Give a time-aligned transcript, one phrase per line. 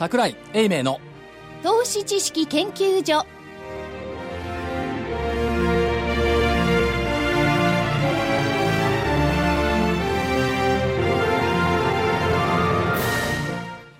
[0.00, 0.98] 桜井英明の。
[1.62, 3.26] 投資知識研究所。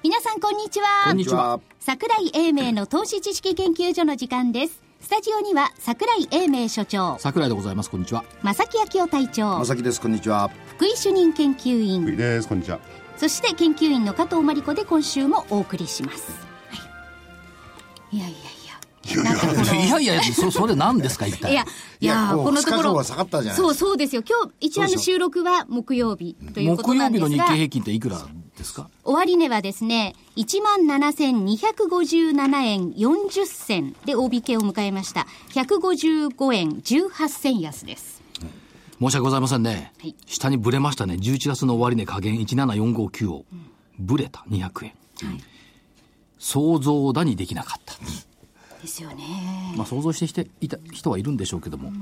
[0.02, 0.86] 皆さんこんにちは。
[1.04, 1.60] こんにちは。
[1.80, 4.82] 桜井英明の投資知識研究所の時間です。
[5.02, 7.18] スタジオには桜井英明所長。
[7.18, 7.90] 桜井でございます。
[7.90, 8.24] こんにちは。
[8.42, 9.58] 正木昭夫隊長。
[9.58, 10.00] まさきです。
[10.00, 10.50] こんにちは。
[10.76, 12.04] 福井主任研究員。
[12.04, 12.48] 福井です。
[12.48, 12.80] こんにちは
[13.20, 16.32] そして研究員の加藤真理子で今週もお送りします、
[16.70, 16.76] は
[18.12, 18.40] い、いやいやい
[19.18, 19.62] やなんかこの
[20.00, 21.52] いやいやそ それ何ですか一体？
[21.52, 21.66] いや、
[22.00, 22.92] いや、このところ。
[22.92, 24.22] 二日間は下がったじゃないそう、そうですよ。
[24.26, 28.18] 今日、一応あの収録は木曜日ということ木曜日のなんですが、日経平均っていくら
[28.56, 28.88] ですか？
[29.04, 35.26] 終値はですね、17,257円40銭で大引けを迎えました。
[35.54, 38.19] 155円18銭安です。
[39.00, 40.14] 申し訳ございませんね、はい。
[40.26, 41.14] 下にブレましたね。
[41.14, 43.44] 11月の終値下限17459を。
[43.98, 44.92] ブレた200円、
[46.38, 47.94] 想像だにできなかった、
[48.80, 49.74] ですよね。
[49.76, 51.92] まあ想像してしていた人はいるんでしょうけども、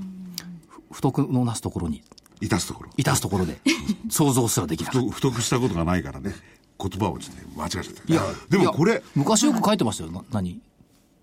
[0.69, 2.03] ふ不徳のなすところに。
[2.41, 2.91] いたすところ。
[2.97, 3.61] いたすところで。
[4.11, 5.09] 想像すらできなかった。
[5.09, 6.35] 不不得したことがないからね。
[6.81, 8.13] 言葉をちょっとね間違えちゃった。
[8.13, 9.03] いやでもこれ。
[9.15, 10.13] 昔よく書いてましたよ。
[10.13, 10.61] な何？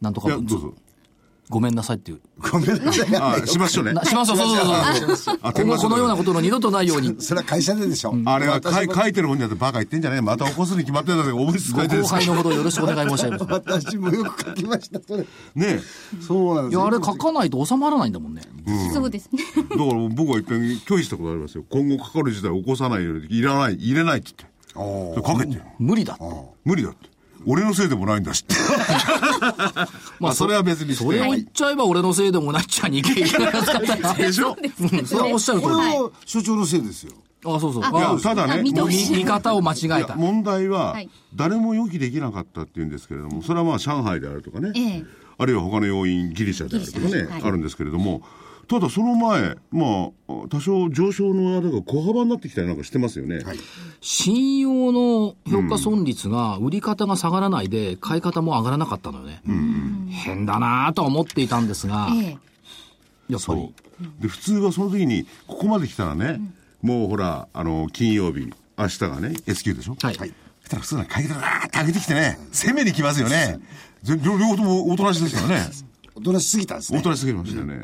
[0.01, 0.73] なんとかいやどうぞ
[1.49, 2.21] ごめんなさいっていう。
[2.39, 3.15] ごめんなさい。
[3.15, 3.93] あ しましょうね。
[3.93, 4.65] なしますよそうそう
[5.07, 5.39] そうそう。
[5.43, 7.15] あ今後このようなことの二度とないように。
[7.19, 8.15] そ れは会社ででしょ。
[8.25, 10.21] あれは書いてる本にあってバカ言ってんじゃない。
[10.21, 12.13] また起こすに決まってんだけどおむつご書いてるんです。
[12.13, 13.45] 後輩のことをよろしくお願い申し上げます。
[13.65, 15.25] 私もよく書きましたそれ。
[15.55, 15.79] ね
[16.21, 16.73] そうなんです。
[16.73, 18.41] よいやあれ書かないと収まらないんだもんね。
[18.93, 19.43] そうですね。
[19.55, 21.63] だから僕は一遍拒否したことありますよ。
[21.69, 23.27] 今後かかる事態を起こさないように。
[23.29, 25.21] いらない入れないって言って。
[25.25, 25.61] 書けって。
[25.79, 26.17] 無理だ
[26.65, 27.14] 無理だって
[27.45, 28.55] 俺のせいでもないんだしって。
[30.19, 31.03] まあそれは別にして。
[31.03, 34.57] それを言っちゃえば俺のせいでもなっちゃ日経平均でしょ？
[34.57, 37.13] うんそれはおっしゃる通これりは所長のせいですよ。
[37.45, 37.81] あそうそう。
[37.81, 38.73] いやあただねあ見
[39.23, 40.15] 方を間違えた。
[40.15, 41.09] 問題ははい。
[41.35, 45.03] 誰も予期できなかったっていうんですけれどもそれはまあ上海であるとかね、ええ。
[45.37, 48.21] あるいは他の要因ギリシャであるとかね、あるんですけれども
[48.67, 53.41] ただその前まあ多少上昇の間が小幅になってきたりなんかしてますよね、
[54.01, 59.41] 信用の評価損率が売り方が下がらないで買い方も上がらなかったのよね。
[60.09, 62.09] 変だなぁとは思っていたんですが。
[62.11, 62.37] ええ。
[63.29, 63.73] やっぱり。
[64.19, 66.41] で普通はその時にここまで来たらね、
[66.81, 69.95] もうほらあの金曜日明日がね S q でしょ？
[70.01, 70.15] はい。
[70.15, 70.31] そし
[70.69, 73.59] たら普通な買い方ガーッて上げてきてね攻めに来ますよね。
[74.03, 75.67] ぜ両両方ともおとなしいですからね。
[76.15, 76.99] おとなしすぎたんですね。
[76.99, 77.75] おとなしすぎましたよね、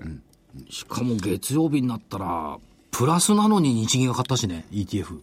[0.70, 2.58] しかも月曜日になったら
[2.92, 5.20] プラスなのに日銀が買ったしね ETF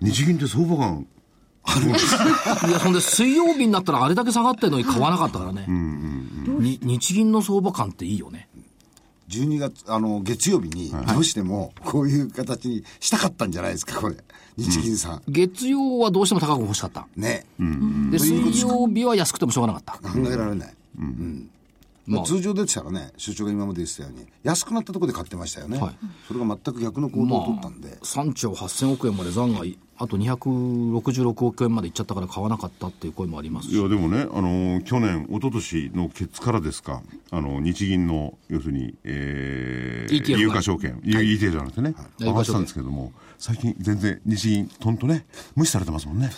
[0.00, 1.06] 日銀って相場感。
[2.68, 5.64] いや、そんで水曜日になったらあれだけ下がってるのに買わなかったからね。
[5.66, 8.48] に日銀の相場感っていいよね。
[9.30, 14.16] 12月あの月曜日にどうしてもこういう形にしたかったんじゃないですかこれ。
[14.56, 17.08] 日銀さん、月曜はどうしても高く欲しかった。
[17.16, 17.46] ね、
[18.10, 20.08] で、水曜日は安くてもしょうがなかった。
[20.08, 21.48] 考えられない、うん
[22.06, 25.94] まあ通常でしたらね所長が今まで言ってたように安くなったところで買ってましたよね、はい。
[26.28, 33.74] それが全く逆の行動を取ったんで、3兆8000億円まで残骸、あと266億円までいっちゃったから買わなかったっていう声もありますし。
[33.74, 42.24] いやでもね、あの去年、一昨年のケツからですか、あの日銀の要するに、えー有価証券、ETF じゃなくてね、い。
[42.24, 46.30] 上がってたんですけども、最近、全然、日銀、とんとね、無視されてますもんね。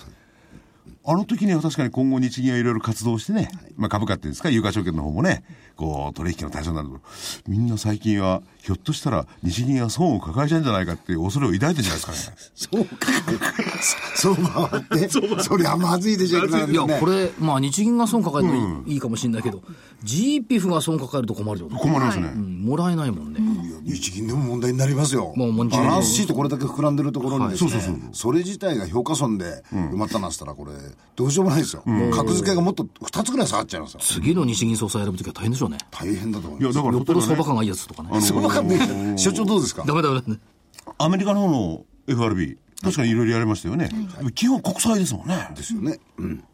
[1.08, 5.44] あの時には確かに今後日銀はいろいろ活動してね、まあ株価っていうんですか、有価証券の方もね、
[5.76, 7.00] こう取引の対象になると、
[7.46, 12.36] みんな最近は、ひょっとしたら日銀は損を抱えちゃうんじゃないかっていう恐れを抱いてるんじゃないですかね。
[12.56, 13.06] そうか
[14.16, 19.62] そう回ってそりゃまずいでしょいいや、これ、まあ日銀が損抱えるのいいかもしれないけど、
[20.02, 21.78] GPF が損抱えると困るよね。
[21.78, 22.32] 困りますね。
[22.34, 23.40] うんもらえないもんね。
[23.84, 25.32] 日銀でも問題になりますよ。
[25.36, 30.72] もうバランスシートこれだけ膨らんでるところにですね、はいそうそうそれ自体が評価損で埋まったなんつったらこれ、
[31.14, 31.84] どうしようもないですよ。
[32.12, 34.00] 格付けがもっと2つぐらい下がっちゃいますよ。
[34.02, 35.78] 次の日銀総裁選ぶときは大変でしょうね。
[35.90, 36.76] 大変だと思いいや、ます。
[36.76, 38.20] だからよっぽど相場感がいいやつとかね。
[38.20, 39.18] そうわかんない。
[39.18, 39.84] 所長どうですか？
[39.86, 40.36] ダメダメダメ。
[40.98, 43.88] アメリカの方の FRB、確かにいろいろやりましたよね。
[44.34, 45.48] 基本国債ですもんね。
[45.56, 45.98] ですよね。
[46.18, 46.44] うん。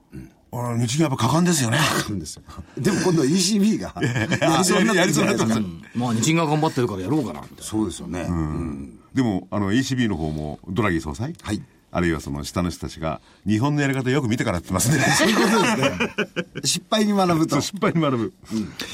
[0.55, 1.79] あ日銀やっぱ果敢ですよね。
[2.09, 2.43] なんですよ。
[2.77, 5.61] でも今度は ECB が やりそうになってるじゃないですか？
[5.95, 7.63] まあ日銀が頑張ってるからやろうかな、みたいな。
[7.63, 8.27] そうですよね。
[8.29, 11.35] うんでも、あの、ECB の方も、ドラギ総裁？
[11.43, 11.63] はい
[11.95, 15.05] あるいはその下の人たちが、日本のやり方よく見てからって言ってますね。
[15.15, 16.61] そういうことですね。
[16.65, 17.61] 失敗に学ぶと。
[17.61, 18.33] 失敗に学ぶ。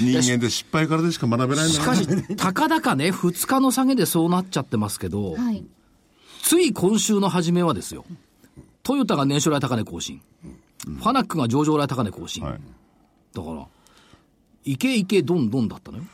[0.00, 5.64] 人間で失敗からでしか学べないんだなしかし、たかだかね、2日の下げでそうなっちゃってますけど、はい。
[6.42, 8.04] つい今週の初めはですよ、
[8.82, 10.20] トヨタが年初来高値更新、
[10.84, 12.42] ファナックが上場来高値更新。
[12.42, 12.60] はい。
[13.32, 13.64] だから、
[14.64, 16.04] いけいけどんどんだったのよ。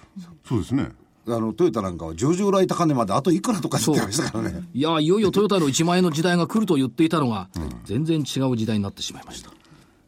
[0.47, 0.91] そうですね。
[1.27, 4.63] あの、トヨタなんかは上場来高値まであといくらとか言ってましたからね。
[4.73, 7.49] いや、いよいよトヨタの1万円の時代が来ると言っていたのが、
[7.85, 9.51] 全然違う時代になってしまいました。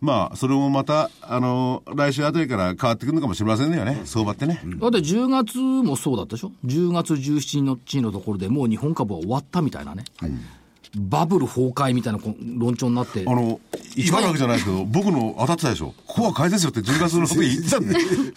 [0.00, 4.60] まあ、それもまた、あの、来週あたりから変わってくるのかもしれませんよね、相場ってね。
[4.78, 10.04] だって10月もそうだったでしょ ?10 月17日のところでもう日本株は終わったみたいなね。
[10.96, 13.24] バブル崩壊みたいなこ論調になって。
[13.26, 13.60] あの、
[13.94, 15.94] 一番わけじゃないですけど、僕の当たってたでしょ。
[16.06, 17.94] ここは買い ですよって10月の時言ってたんで、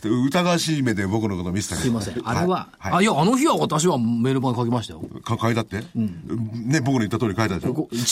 [0.10, 1.84] 疑わしい目で僕のこと見せたけど。
[1.84, 2.22] すいません。
[2.24, 5.02] あれは、はいあ、いや、あの日は私はメール版書きましたよ。
[5.24, 7.74] か買いだって、ね、僕の言った通り書いたでしょ。
[7.74, 8.06] こ違うの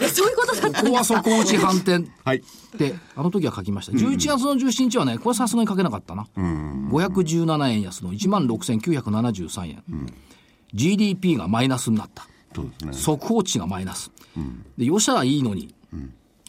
[0.00, 2.08] え そういうことだったここは底打ち反転。
[2.24, 2.38] はい。
[2.38, 2.42] っ
[2.78, 3.92] て、あの時は書きました。
[3.92, 6.26] 11月の17日はね、これさすがに書けなかったな。
[6.36, 9.82] 517円安の16,973円。
[10.74, 12.26] GDP がマイナスになった。
[12.56, 12.92] そうですね。
[12.92, 14.10] 速報値がマイナス。
[14.76, 15.74] で、よしゃいいのに、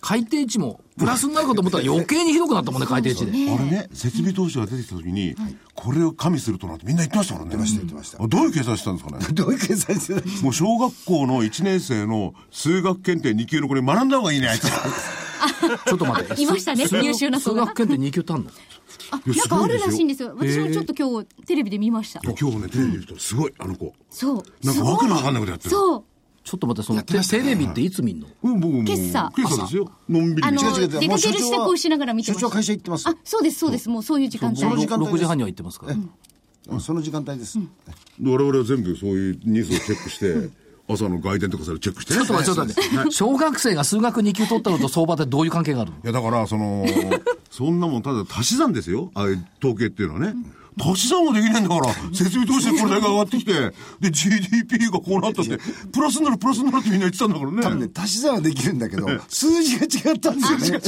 [0.01, 3.31] 改定値もプラスになるかと思ったら余計にひどくなったもんね、 改定値で。
[3.51, 5.35] あれね、設備投資が出てきた時に、
[5.73, 7.55] これを加味するとなんてみんな言ってましたからね。
[7.57, 9.25] 言ってました、言ってましたどういう計算してたんですかね？
[9.33, 10.43] どういう計算して たんですか？
[10.43, 14.67] もう小学校の1年生の数学検定2級のこれ学んだ方がいいね、あいつ。
[15.85, 16.39] ちょっと待って。
[16.41, 18.51] いましたね数優秀な数学検定2級ってあんの？
[19.11, 20.35] あなんかあるらしいんですよ。
[20.37, 22.21] 私もちょっと今日テレビで見ました。
[22.21, 23.93] 今日ね、テレビで見るとすごい、あの子。
[24.09, 24.43] そう。
[24.65, 25.69] なんかわけのわかんないことやってる。
[25.71, 26.03] そう。
[26.43, 28.27] ちょっと待って、そのテテレビっていつ見んの？
[28.43, 28.83] うん、僕もう。
[28.85, 29.31] 今朝。
[29.37, 29.91] 今朝ですよ。
[30.09, 30.47] のんびり。
[30.47, 32.47] あの出かける支度をしながら見てました。
[32.47, 33.07] 所長は会社行ってます。
[33.07, 33.89] あそうですそうです。
[33.89, 34.59] もうそういう時間帯。
[34.59, 35.15] その時間帯です。
[35.15, 35.93] 6時半には行ってますから。
[35.93, 36.09] うん
[36.81, 37.57] その時間帯です、
[38.21, 40.49] 我々は全部そういうニュースをチェックして、
[40.87, 42.19] 朝の外伝とかそれチェックしてね。
[42.19, 43.11] ちょっと待って、ちょっと待って。
[43.11, 45.91] 小学生が数学2級取ったのと相場ってどういう関係がある？
[45.91, 46.85] のいや、だから、その、
[47.51, 49.11] そんなもん、ただ足し算ですよ。
[49.13, 50.33] ああいう統計っていうのはね。
[50.79, 53.51] 足し算もできないんだから、設備投資でこれだけ上がってきて、
[53.99, 55.57] で、GDP がこうなったって、
[55.91, 57.63] プラスになる、プラスになるってみんな言ってたんだからね。
[57.63, 60.85] 多分ね、足し算はできるんだけど、数字が違ったんですよね。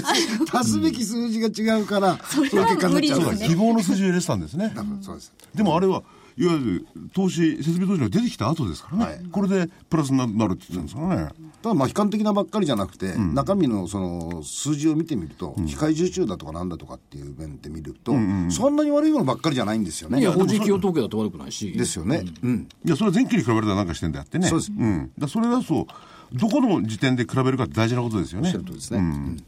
[0.53, 4.71] 足すべき数字が違うから、その結果になっちゃうんそれは無理ですね希望の数字を入れてたんですね。
[4.75, 5.33] 多分そうです。
[5.55, 6.03] でもあれは、
[6.39, 9.03] いわゆる投資、設備投資が出てきた後ですからね。
[9.05, 11.31] はいこれでプラスになるって言ってたんですからね。
[11.61, 18.13] ただまあ悲観的なばっかりじゃなくて、中身のその数字を見てみると、機械受注だとかなんだとかっていう面で見ると、
[18.49, 20.21] そんなに悪いものばっかりじゃないんですよね。
[20.21, 21.73] いや、法人企業統計だって悪くないし。
[21.73, 22.23] ですよね。
[22.41, 22.67] うん。
[22.85, 24.47] いや、それは前期に比べるとなんかしてんであってね。
[24.47, 25.11] そうですん。
[25.17, 25.87] だそれだと、
[26.31, 28.47] どこの時点で比べるかって大事なことですよね。
[28.47, 28.99] おっしゃるとりですね。
[28.99, 29.43] うん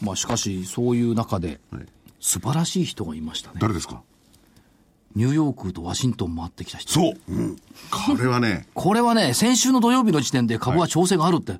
[0.00, 1.86] まあしかし、そういう中ではい、
[2.20, 3.56] 素晴らしい人がいましたね。
[3.60, 4.02] 誰ですか？
[5.14, 6.92] ニューヨークとワシントン回ってきた人。
[6.92, 7.14] そう。
[7.90, 11.58] これはね、これはね、先週の土曜日の時点で株は調整があるって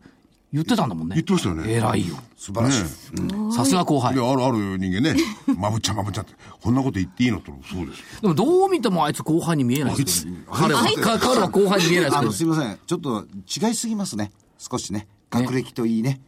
[0.53, 1.15] 言ってたんだもんね。
[1.15, 2.17] 言ってましたよね偉いよ。
[2.37, 3.55] 素晴らしい。
[3.55, 4.19] さすが後輩い。
[4.19, 5.17] や、あるある人間ね、
[5.57, 8.21] まぶっちゃまぶっちゃって、こんなこと言っていいのと、そうです。
[8.23, 12.79] でもどう見てもあいつ後輩に見えないですけど、彼は、は後輩に見えないあの、ですすいません。
[12.87, 13.27] ちょっと
[13.67, 14.33] 違いすぎますね。
[14.59, 15.07] 少しね。
[15.31, 16.21] 学歴といいね。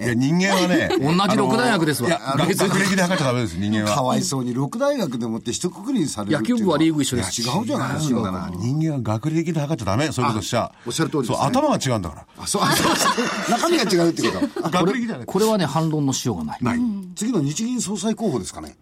[0.00, 3.96] いや、人間はね、 同じ六大学ですわいや、 学歴で測っちゃダメです、人間は。
[3.96, 8.50] かわいそうに、六大学でもって一括りにされる野球部はリーグ一緒ですいや違うじゃないですか。
[8.58, 10.60] 人間は学歴で測っちゃダメ、そういうことしちゃ。
[10.60, 12.26] あおっしゃる通りですねそう、頭が違うんだから。
[12.38, 14.70] あ、そう、あそうそう 中身が違うってこと。
[14.70, 15.26] 学歴じゃない。
[15.26, 16.58] これはね、反論のしようがない。
[16.60, 16.80] ない。
[17.16, 18.76] 次の日銀総裁候補ですかね。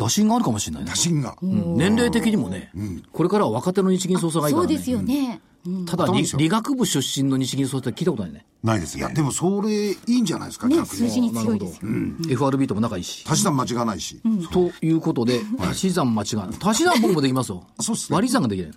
[0.00, 0.96] 打診があるかもしれないね打。
[0.96, 1.36] 診が。
[1.42, 2.72] うん年齢的にもね、
[3.12, 4.74] これからは若手の日銀総裁がいいからね。
[4.74, 5.40] そうですよね
[5.86, 8.46] ただ理、理学部出身の日銀総裁って聞いたことないね。
[8.62, 9.00] ないですね。
[9.00, 10.96] いや、でもそれいいんじゃないですか、ね逆に。
[10.96, 11.88] 数字に強いですよ
[12.30, 13.26] FRB とも仲いいし。
[13.28, 14.22] 足し算間違わないし。
[14.52, 16.48] ということで、足し算間違いない。
[16.62, 17.66] 足し算僕もできますよ。
[17.80, 18.72] そうっすね割り算ができない。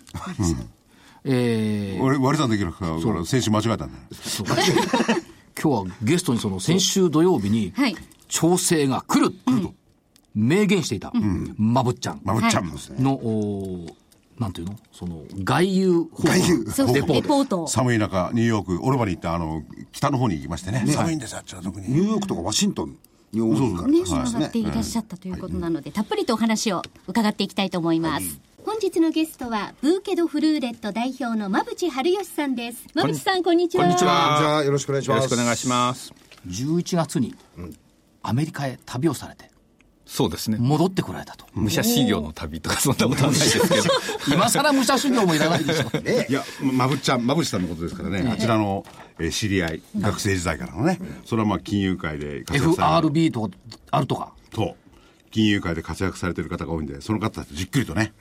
[1.26, 3.90] えー俺、割り算できるから、から先週間違えたんだよ。
[5.60, 7.96] 今日はゲストにその先週土曜日にはい
[8.28, 9.74] 調整が来ると
[10.34, 11.12] 明言していた、
[11.56, 12.20] まぶっちゃん。
[12.24, 12.66] まぶっちゃん。
[12.98, 13.92] の、おー
[14.38, 14.76] なんていうの？
[14.92, 16.64] その外遊報告外遊。
[16.64, 17.68] そうそうレポート。
[17.68, 19.62] 寒い中、ニューヨーク、オルバに行った、あの、
[19.92, 20.84] 北の方に行きましてね。
[20.88, 21.88] 寒いんですよ、あっちは特に。
[21.88, 22.96] ニューヨークとかワシントン
[23.30, 23.88] に多いから。
[23.88, 28.40] ね、ですねつながっていらっしゃったということなので、たっぷりとお話を伺っていきたいと思います。
[28.64, 32.86] 本日のゲストは、ブーケドフルーレット代表の馬淵春吉さんです。
[32.96, 33.84] 馬淵さん、こんにちは。
[33.84, 34.38] こんにちは。
[34.40, 35.18] じゃあよろしくお願いします。
[35.18, 36.12] よろしくお願いします。
[36.48, 37.36] 11月に
[38.22, 39.53] アメリカへ旅をされて
[40.06, 40.58] そうですね。
[40.60, 41.46] 戻ってこられたと。
[41.54, 43.74] 武者修行の旅とかそんなことはないですけど。
[44.32, 48.84] 今更武者修行もいらないでしょいや、まぶっちゃん、まぶしさんのことですからね、あちらの、
[49.18, 53.18] えー知り合い、学生時代からのね、それはまあ金融界で活躍されて。
[53.18, 53.50] FRB とか
[53.90, 54.32] あるとか。
[54.50, 54.76] と、
[55.30, 58.12] 金融界で活躍されてる方が多いんで、その方たちとじっくりとね、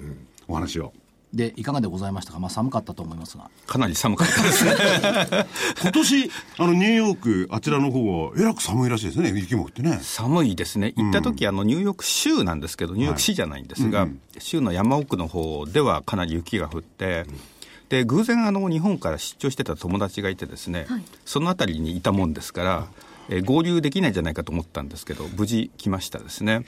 [0.48, 0.94] お話を。
[1.34, 2.40] でいかがでございましたか？
[2.40, 3.50] まあ寒かったと思いますが。
[3.66, 4.72] かなり寒かったですね。
[5.82, 10.00] 今年、あの、ニューヨーク、あちらの方は、えらく寒いらしいですね、雪も降ってね。
[10.02, 10.94] 寒いですね。
[10.96, 17.26] 行った時、あの、ニューヨーク州なんですけど、ニューヨーク市じゃないんですが、州の山奥の方ではかなり雪が降って、
[17.90, 20.86] で、偶然、あの、日本から出張してた友達がいてですね、
[21.26, 22.88] その辺りにいたもんですから、
[23.30, 26.66] えー合流できないんじゃないかと思ったんですけど、無事来ましたですね。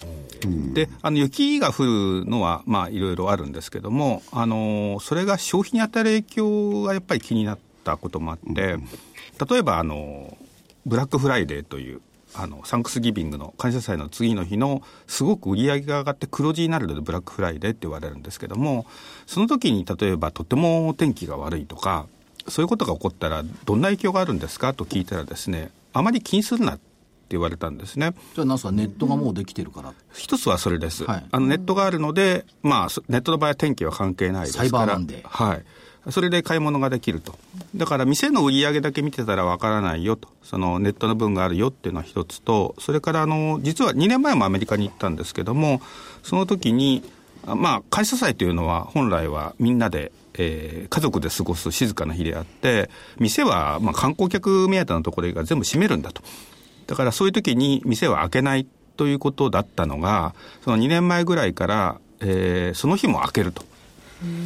[0.74, 8.78] で、あの、雪が降るのは、まあ、いろいろあるんですけども、あのそれが消費に与える影響がやっぱり気になったこともあって、
[9.50, 10.38] 例えば、あの
[10.86, 12.02] ブラックフライデーという、
[12.38, 18.86] あのサンクスギビングの感謝祭の次の日のすごく売り上げが上がって黒字になるのでブラックフライデーって言われるんですけども
[19.26, 22.08] その時に例えばとても天気が悪いとか
[22.50, 24.74] そういうことが起こったらどんな影響があるんですか？
[24.74, 26.82] と聞いたらですねあまり気にするなって
[27.30, 28.14] 言われたんですね。
[28.36, 29.94] じゃあ、なんすか、ネットがもうできてるから。
[30.14, 31.06] 一つはそれです。
[31.06, 34.70] はいあのネットがあるので、まあ、そネットの場合は天気は関係ないですから。
[34.70, 35.64] サイバーマンデーはい。
[36.12, 37.36] それで買い物ができると。
[37.76, 40.28] だから、店の売り上げだけ見てたらわからないよと。
[40.44, 45.82] そのネットの分があるよっていうのは一つと、それから、あの、実は2年前もアメリカに行ったんですけども、
[46.22, 47.04] その時に、
[47.48, 52.90] あまあ、感謝祭というのは本来はみんなで、えー家族で過ごす静かな日であって、
[53.20, 56.22] 店は、まあ、観光客目当てのところが全部閉めるんだと。
[56.88, 63.64] だからそういう時に店は開けないということだったのが、その2年前ぐらいから、えーその日も開けると。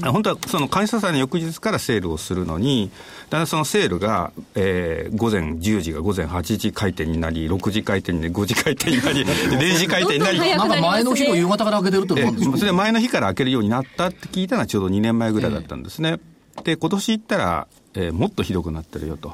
[0.03, 2.91] 本当はその感謝祭の翌日からセールをするのに、
[3.29, 12.39] だんだんそのセールが、えー午前10時が午前8時開店になり、6時開店になり、5時開店になり、 0時開店になり、どんどん早くなんか前の日の夕方から開けてるっていうのもあるん。
[12.39, 16.17] でしょえそれで前の日から開けるようになったって聞いたのはちょうど2年前ぐらいだったんですね。
[16.63, 19.33] で、今年行ったら、えーもっとひどくなってるよと。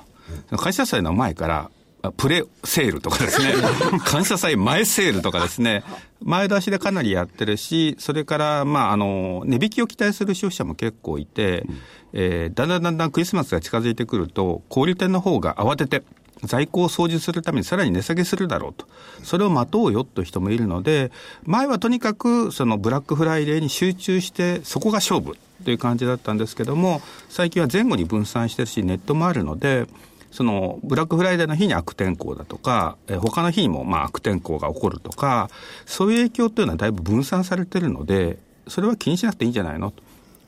[0.57, 1.69] 感謝祭の前から、あ
[2.12, 3.53] プレセールとかですね、
[4.05, 5.83] 感謝祭前セールとかですね、
[6.24, 11.65] 前倒しでかなりやってるし、それから、まあ、あの、値引きを期待する消費者も結構いて、
[12.13, 16.03] えーだんだんだんだんクリスマスが近づいてくると、小売店の方が慌てて、
[16.43, 18.85] 在庫を掃除するためにさらに値下げするだろうと。
[19.24, 21.12] それを待とうよという人もいるので、
[21.43, 29.88] 前はとにかくそのブラックフライデーに集中して、そこが勝負という感じだったんですけども、最近は前後に分散してるし、ネットもあるので、
[30.35, 35.49] そのブラックフライデーの日に悪天候だとか、えー他の日にもまあ悪天候が起こるとか、
[35.85, 38.37] そういう影響というのはだいぶ分散されてるので、
[38.67, 40.03] それは気にしなくていいんじゃないのと。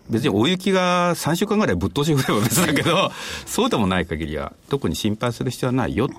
[0.10, 3.12] 別に大雪が3週間ぐらいぶっ通し降れば別だけど、
[3.48, 6.15] そうでもない限りは、特に心配する必要はないよって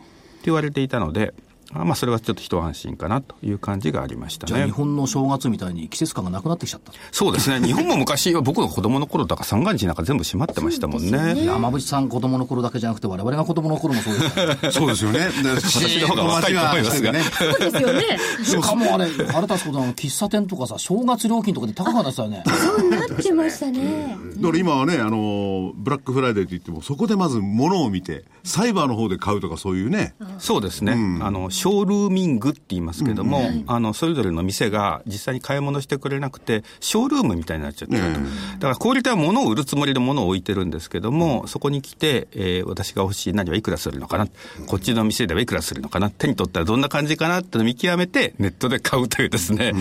[0.47, 1.35] 言われていたので、
[1.75, 4.73] あまあ、それはちょっと一安心かなという感じがありましたじゃあ日ね。
[4.73, 6.93] 本の正月みたいに季節感がなくなってきちゃった。
[7.13, 7.61] そうですね。
[7.67, 11.45] 日本も昔は僕の子供の頃とか三が日なんか全部閉まってましたもんね。
[11.45, 15.29] 山口さん子供の頃だけじゃなくて我々が子供の頃もそうですからねそうですよね。
[15.45, 17.21] 私の方が若いと思いますがね。
[17.23, 18.03] そうですよね。
[18.45, 22.45] しかもあれ、腹立つことなの喫茶店とかさ、正月料金とかで高くなってたよね。
[22.47, 24.17] そうなってましたね。
[24.39, 30.15] だから今はね、あの、ブラックフライデーと言っても、そこでまず物を見て、サイバーの方で買うとかそういうね。
[30.39, 38.19] そうですね、あのショールーミングって言いますけども、あのそれぞれの店が実際に買い物してくれなくて、ショールームみたいになっちゃってると、だ
[38.61, 44.27] から小売店は物を売るつもりで物を置いてるんですけども、そこに来て、えー私が欲しい何はいくらするのかな、
[44.67, 47.41] こっちの店ではいくらするのかな、手に取ったらどんな感じかな？
[47.41, 49.73] って見極めて、ネットで買うというですね、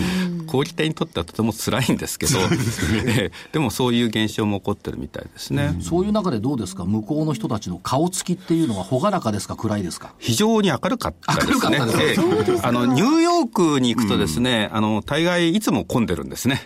[0.46, 2.38] 小売店にとってはとても辛いんですけど、
[3.06, 5.76] えーでもそういう現象も起こってるみたいですね。
[5.80, 6.84] そういう中でどうですか？
[6.84, 9.54] 向こうの人たちの顔つきっていうのは朗らかですか？
[9.56, 10.12] 暗いですか？
[10.18, 11.67] 非常に明るかったです。
[11.67, 11.67] ね。
[11.70, 12.24] ですえ
[12.56, 12.60] え。
[12.62, 16.60] あの、ニューヨークに行くとですね、あの、大概いつも混んでるんですね。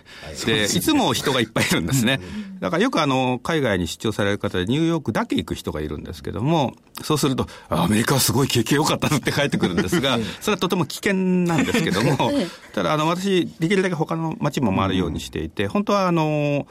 [0.47, 2.21] で、いつも人がいっぱいいるんですね。
[2.61, 12.31] だからよくあの、海外に出張される方でニューヨークだけ行く人がいるんですけども、そうすると、あアメリカはすごい景気良かったって帰ってくるんですが、 それはとても危険なんですけども、
[12.73, 16.69] ただあの、私、できるだけ他の街も回るようにしていて、本当はあの、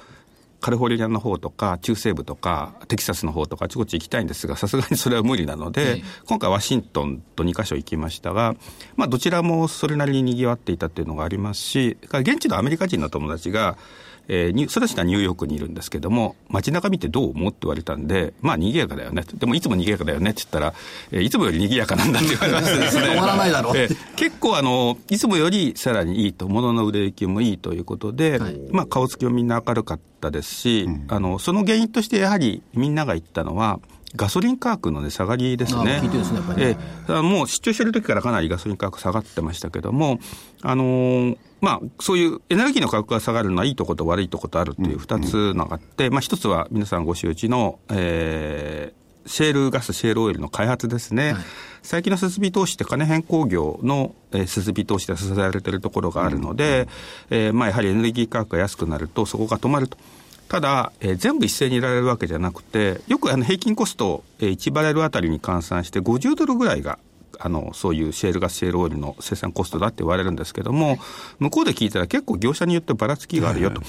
[0.62, 8.56] カリフォルニアの方とか、中西部とか、テキサスの方とか、あちこち行きたいんですが、さすがにそれは無理なので、ええ今回ワシントンと2カ所行きましたが、
[8.96, 13.76] まあどちらもそれなりに賑わっていたっていうのがありますし、現地のアメリカ人の友達が、
[14.34, 19.24] えーにそれたちはニューヨークにいるんですけども、街中見てどう思うって言われたんで、まあ賑やかだよね。
[19.36, 20.74] でもいつも賑やかだよねって言ったら、
[21.12, 23.16] えーいつもより賑やかなんだって言われましてですね。
[23.16, 33.80] らないだろうえー結構あの、いつもよりさらにいいと、物の売れ行きもいいということで、はいまあ顔つきもみんな明るかったですし、あの、その原因としてやはりみんなが言ったのは、
[34.16, 36.02] ガソリン価格の値下がりですね。
[36.58, 40.20] えもう出張してる時からかなりガソリン価格下がってましたけども、
[40.62, 51.36] あのーまあ、そういうエネルギーの価格が下がるのはいいとこと悪いとことあるっていう二つのがあって、まあ一つは皆さんご周知の、えーシェールガス、シェールオイルの開発ですね。
[51.84, 56.88] 最近の設備投資って金変工業の、えー設備投資で支えられているところがあるので、
[57.30, 59.98] えーまあやはりエネルギー価格が安くなるとそこが止まると。
[60.52, 67.00] ただ、えー全部一斉にいられるわけじゃなくて、よくあの平均コスト、えー1バレルあたりに換算して50ドルぐらいが、
[67.40, 71.00] あの、そういうシェールガス、シェールオイルの生産コストだって言われるんですけども、
[71.40, 73.82] 向こうで聞いたら結構業者によってばらつきがあるよと。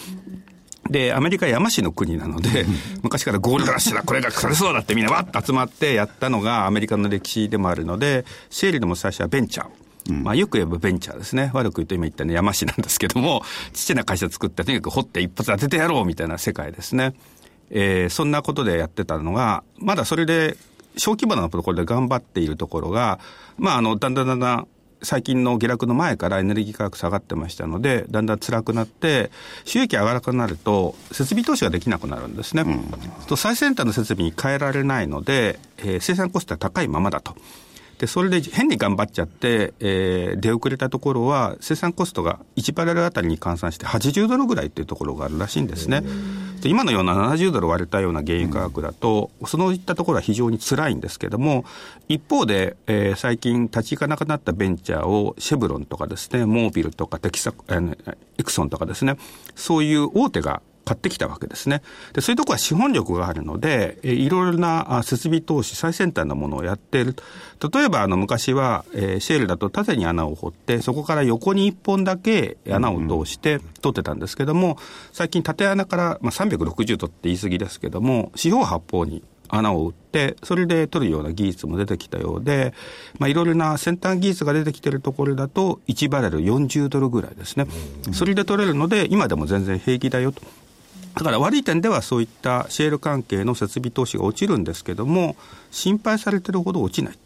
[0.88, 2.64] で、アメリカ山市の国なので、
[3.02, 9.81] 昔からゴールドラッシュだ、これが来れそうだってみんなわっと集まってやったのがアメリカの歴史でもあるので、シェールでも最初はベンチャー。
[10.10, 11.50] まあよく言えばベンチャーですね。
[11.54, 13.42] 悪く言うと今言ったね山市なんですけども、
[13.72, 17.14] ちっちゃな会社作ってとにかく掘って一発当ててやろうみたいな世界ですね。
[17.70, 20.56] えーそんなことでやってたのが、まだそれで
[20.96, 23.18] 小規模なところで頑張っているところが、
[23.56, 24.68] まあ、あの、だんだんだんだん、
[25.02, 29.30] 最近の下落の前からエネルギー価格下がってましたので、だんだん辛くなって、
[29.64, 32.62] 収益上がらなくなると、設備投資ができなくなるんですね。
[32.62, 32.84] うん、
[33.26, 37.34] と最先端の設備に変えられないので、えー、生産コストは高いままだと。
[38.02, 46.02] で、それで変に頑張っちゃって、えー、出遅れたところは、生産コストが1バレルあたりに換算して80ドルぐらいっていうところがあるらしいんですね。
[46.62, 51.64] で今のような70ドル割れたような原油価格だと、そのいったところは非常に辛いんですけども、
[52.08, 59.16] 一方で、えー、最近立ち行かなくなったベンチャーをシェブロンとかですね、モービルとかテキサ、えー、エクソンとかですね、
[59.54, 61.82] そういう大手が買ってきたわけですね。
[62.12, 67.16] で、そういうとこは資本力があるので、えいろいろな設備投資、最先端のものをやっている。
[67.72, 74.78] 例えば、あの、昔は、えー、シェールだと縦に穴を掘って、そこから横に一本だけ穴を通して取ってたんですけども、
[75.12, 79.22] 最近縦穴から、まあ、360度って言い過ぎですけども、四方八方に
[79.52, 82.72] 穴を打って、それで取るような技術も出てきたようで、
[83.18, 87.66] まあ、いろいろな先端技術が出てきているところだと、1バレル40ドルぐらいですね。
[88.12, 90.42] それで取れるので、今でも全然平気だよと。
[91.14, 95.36] だから悪い点ではそういったシェール関係の設備投資が落ちるんですけども、
[95.70, 97.18] 心配されてるほど落ちない。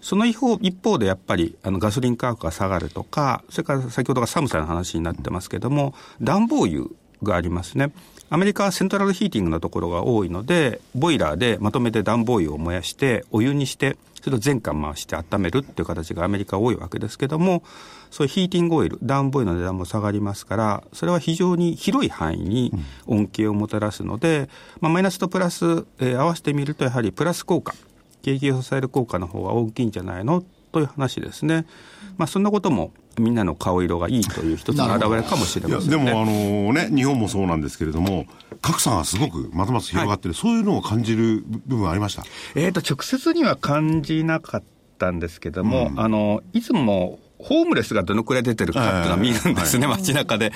[0.00, 6.86] その一方一方でやっぱりあのガソリン価格が下がるとか、それから先ほどが寒さの話になってますけども、暖房油
[7.22, 7.92] がありますね。
[8.30, 17.62] アメリカはセントラルヒーティングのところが多いので、ボイラーでまとめて暖房油を燃やして、お湯にして、それを全館回して温めるっていう形がアメリカ多いわけですけども、
[18.12, 22.72] そういうヒーティングオイル、暖房油の値段も下がりますから、それは非常に広い範囲に
[23.06, 24.48] 恩恵をもたらすので、
[24.80, 27.74] まあ、マイナスとプラス、えー、合わせてみると、やはりプラス効果、
[28.22, 30.44] 景気を支える効果の方が大きいんじゃないの？
[30.72, 31.66] という話ですね。
[32.16, 38.26] まあ、そんなこともみんなの顔色がいいという一つの表れかもしれません、ね、でもあのね、日本もそうなんですけれども、
[38.60, 42.24] 格差がすごくまたまた広がってる、はい、そういうのを感じる部分ありました？
[42.54, 44.62] えっ、ー、と、直接には感じなかっ
[44.98, 50.52] たんですけども、うん、あの、いつもホームレスがどのくらい出てるかっていうのは見るんですね、街中で。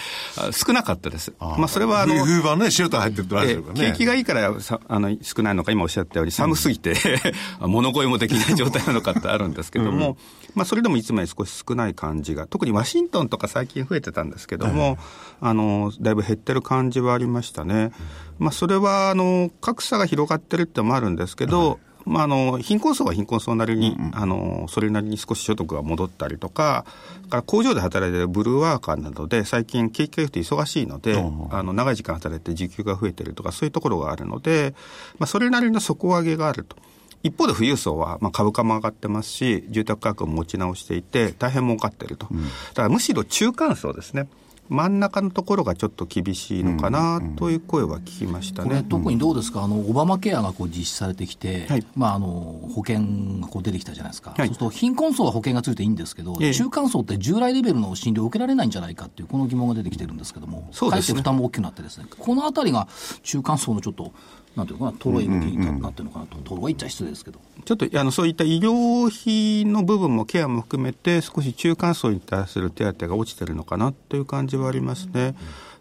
[0.52, 1.32] 少なかったです。
[1.40, 3.90] まあ、それはあの、冬場ね、シェルター入ってるとあるからね。
[3.92, 6.94] 景気がいいからさあの少ないのか、今おっしゃったように寒すぎて
[7.60, 10.16] 物声もできない状態なのかってあるんですけども、う ん、
[10.54, 14.98] まあ、それでもいつもより少し少ない感じが、特にワシントンとか最近増えてたんですけども、
[15.40, 17.92] あの、だいぶ減ってる感じはありましたね。
[18.38, 26.84] まあ、それは、あの、格差が広がってるってのもあるんですけど、まあ、あの貧困層は貧困層なりに、うんうん、あのそれなりに少し所得が戻ったりとか、
[27.28, 31.16] から工場で働いているブルーワーカーなどで、最近、景気が良くて忙しいので、
[31.50, 34.74] あの長い時間働いて時給が増えてるとか、そういうところがあるので、
[35.18, 36.76] まあ、それなりの底上げがあると。
[37.22, 42.26] 一方で富裕層は、まあ、株価も上がってますし、住宅価格も持ち直していて、大変儲かっていると。
[42.26, 44.28] だからむしろ中間層ですね。
[44.68, 52.26] 真ん中のところがちょっと厳しいのかなという声は聞きましたね、これ、特にどうですか、あのオバマケアがこう実施されてきて、はい、まあ、あの
[52.74, 62.88] 保険がこう出てきたじゃないですか、はい、そうすると貧困層は保険がついていいんですけど、ええ、中間層って従来レベルの診療を受けられないんじゃないかっていう、この疑問が出てきてるんですけども、そうですね、負担も大きくなってですね、このあたりが
[63.22, 64.12] 中間層のちょっと
[64.56, 67.38] なんていうかな、トロイ向きになってるのかなと、トロイっちゃ失礼ですけど。
[67.64, 75.34] ちょっとあのそういった医療費の部分もケアも含めて、少し中間層に対する手当が落ちてるのかなという感じはありますね。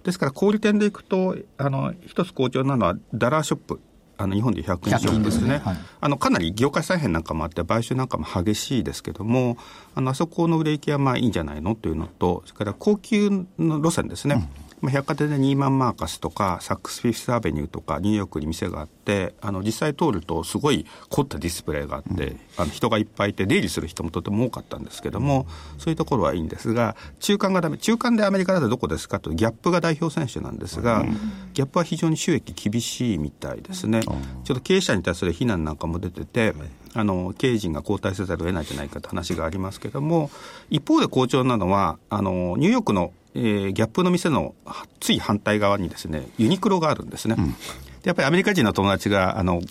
[0.03, 3.79] ですから、小売店でいくと、あの一つ好調なのは、ダラーショップ。
[4.17, 9.57] あの日本で100円ショップですね、はい、あのかなり業界再編なんかもあって、買収なんかも激しいですけども、
[9.93, 14.49] あのあそこの売れ行きはまあいいんじゃないのというのと、それから高級の路線ですね。
[14.57, 25.47] うんまあ、百貨店でニーマンマーカスとかサックスフィフスアベニューとかニューヨークに店があってあの実際通るとすごい凝ったディスプレイがあって、うん、あの人がいっぱいいて出入りする人もとても多かったんですけども、
[25.79, 31.17] そういうところはいいんですが中間がダメ中間でアメリカだとどこですかとギャップが代表選手なんですが、うん、
[31.55, 36.53] ギャップは非常に収益厳しいみたいですね、うん、ちょっと経営者に対する非難なんかも出てて、
[36.93, 40.29] あの経営陣が交代せざるを得ないんじゃないかという話がありますけども
[40.69, 44.55] 一方で好調なのはあのニューヨークのえー、ギャップの店の
[45.01, 47.35] つい反対側にですね、ユニクロがあるんですね。
[47.37, 47.55] うん、
[48.03, 49.61] やっぱりアメリカ人の友達が、あの、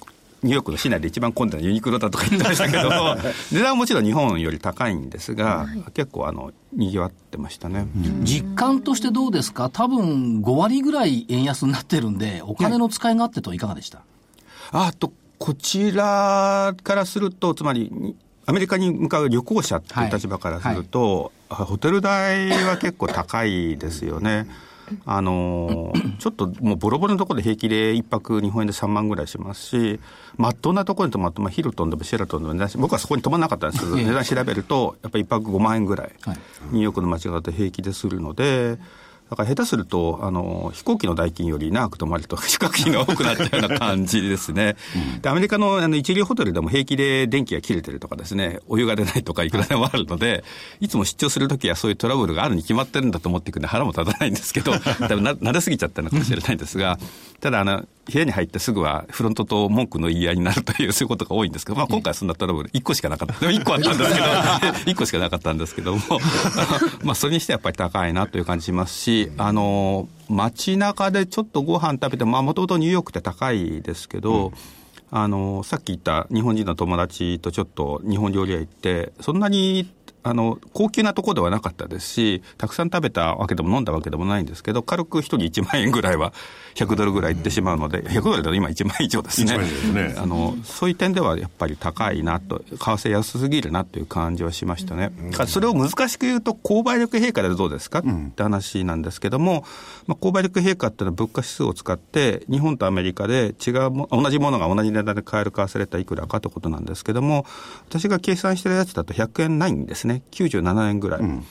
[0.43, 2.91] ニューヨークの市内で一番混んでるユニクロだとか言ってましたけど、
[3.51, 7.87] 値段はもちろん日本より高いんですが、はい、結構あの、賑わってましたね。
[8.23, 9.71] 実感としてどうですか？
[9.71, 14.03] 多分5割ぐらい円安になってるんで、お金の使い勝手といかがでした、
[14.73, 18.15] あと、こちらからすると、つまり、
[18.47, 21.61] アメリカに向かう旅行者っていう立場からすると、はい。
[21.61, 24.47] はい、ホテル代は結構高いですよね。
[25.07, 30.01] あのちょっともうボロボロのところで平気で1泊日本円で3万ぐらいしますし、
[30.37, 33.85] まっとうなところに泊まって、まあ、ヒルトンでもシェラトンでも僕はそこに泊まらなかったんです。
[33.85, 36.13] け ど、値段調べると、やっぱり1泊5万円ぐらい、
[36.71, 38.79] ニューヨークの街角で平気でするので、
[39.35, 44.77] だから下手すると、あの、飛行機の代金より長く泊まると宿泊費が多くなったような感じですね。
[45.15, 50.45] うん、で、アメリカのあの一流ホテルでも平気で電気が切れてるとかですね、お湯が出ないとかいくらでもあるので、
[50.81, 56.99] いつも出張するときはそういうトラブルがあるに決まってるんだと思っていくんで腹も立たないんですけど、 多分な慣れすぎちゃったのかもしれないんですが、
[57.41, 63.41] ただあの、部屋に入ってすぐはフロントと文句の言い合いになるという、そういうことが多いんですけど、まあ今回はそんなトラブル1個しかなかった。
[63.41, 64.27] でも1個あったんですけど、
[64.93, 66.01] 1個しかなかったんですけども、
[67.03, 74.53] まあそれにしてやっぱり高いなという感じしますし、あの、街中でちょっとご飯食べて、まあもともとニューヨークって高いですけど、うん。
[75.11, 79.89] あのさっき言った日本人の友達とちょっと日本料理屋行って、そんなに
[80.25, 86.33] あの、高級なところではなかったですし、たくさん食べたわけでも飲んだわけでもないんですけど、軽く一人1万円ぐらいは、
[86.75, 89.59] 100ドルぐらいいってしまうので、100ドルだと今1万円以上ですね。
[89.59, 95.13] ねあの、そういう点ではやっぱり高いなと、為替安すぎるなという感じはしましたね。
[95.47, 98.01] それを難しく言うと、購買力陛下でどうですか？
[98.01, 98.03] っ
[98.35, 99.65] て話なんですけども、
[100.07, 107.47] まあ、購買力陛下っていうのは物価指数を使って、日本とアメリカで違うも、同じものが同じ値段で買える為替レーいくらかということなんですけども、
[107.89, 110.23] 私が計算してるやつだと100円ないんですね。
[110.33, 111.21] 97円ぐらい。
[111.21, 111.45] うん、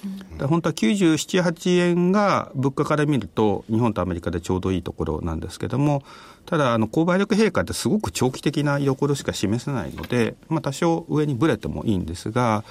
[0.48, 6.04] 本当は97、8円が物価から見ると、日本とアメリカでちょうどいいところなんですけども、
[6.46, 12.64] ただ、あの、購買力陛下ってすごく長期的な居所しか示せないので、まあ、多少上にぶれてもいいんですが、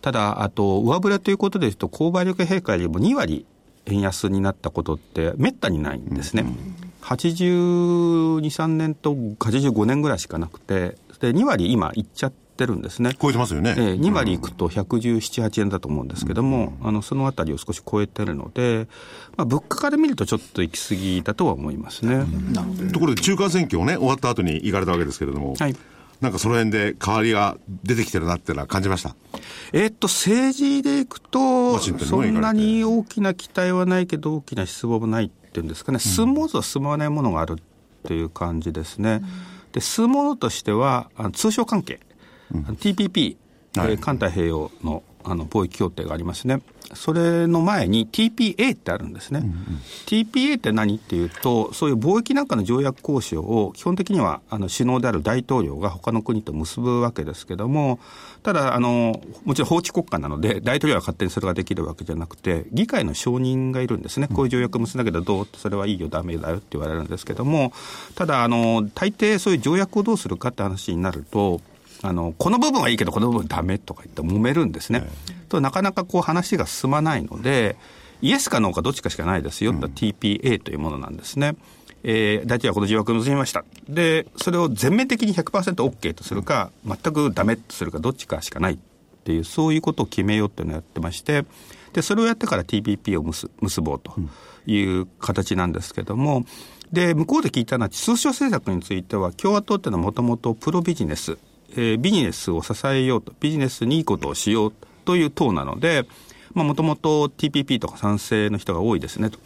[0.00, 3.44] ただ、あと、上振れということでいうと、購買力陛下よりも2割
[3.86, 6.42] 円安になったことってめったにないんですね。
[6.42, 13.16] うん、82、3年と85年ぐらいしかなくて、で、2割今いっちゃって、ってるんですね。
[13.20, 13.74] 超えてますよね。
[13.78, 18.86] えー、2割いくと117、8円だと思うんですけども、うん、あの、そのあたりを少し超えてるので、
[19.38, 22.26] まあ、物価から見るとちょっと行き過ぎだとは思いますね。
[22.92, 25.76] ところで中間選挙をね、終わった後に行かれたわけですけれども、はい。
[26.20, 29.16] なんかその辺で変わりが出てきてるなっていうのは感じました？
[29.72, 37.56] えっと、政治でいくと、そんなに大きな期待はないけど、大きな失望もないっていうんですかね、進もうと進まないものがあるっ
[38.02, 39.22] ていう感じですね。
[39.72, 42.00] で、進むものとしては、通商関係。
[42.52, 43.36] うん、TPP、
[43.76, 46.62] はい、環太平洋のあの貿易協定がありますね。
[46.94, 49.40] それの前に TPA ってあるんですね。
[49.40, 49.56] うんうん、
[50.06, 58.00] TPA って何っていうと、そういう貿易なんかの条約交渉を基本的にはあの首脳である大統領が他の国と結ぶわけですけども、
[58.42, 64.28] ただ、あの、もちろん法治国家なので、大統領は勝手にそれができるわけじゃなくて、議会の承認がいるんですね。
[64.28, 65.48] こういう条約結んだけどどう？
[65.54, 67.74] それはいいよ、ダメだよって言われるんですけども、
[68.14, 71.60] ただ、あの、大抵そういう条約をどうするかって話になると、
[72.02, 75.08] あの、この部分はいいけど、この部分ダメとか言って揉めるんですね。
[75.48, 77.76] と、なかなかこう話が進まないので、
[78.22, 81.56] イエスかノーかどっちかしかないですよ、うん、TPA というものなんですね。
[82.02, 83.64] えー、大体はこの条約を結びました。
[83.88, 88.78] で、それを全面的に 100%OK とするか、全くダメとするか、どっちかしかないっ
[89.24, 91.44] ていう、そういうことを決めようっていうのをやってまして、
[91.92, 94.14] で、それをやってから TPP を結結ぼうと
[94.66, 96.44] いう形なんですけども、
[96.90, 101.38] で、向こうで聞いたのは、通商政策については、共和党っていうのはもともとプロビジネス、
[101.76, 104.72] えー、ビジネスを支えようと、ビジネスにいいことをしよう
[105.04, 106.06] という党なので、
[106.54, 109.38] まあもともと TPP とか賛成の人が多いですねと。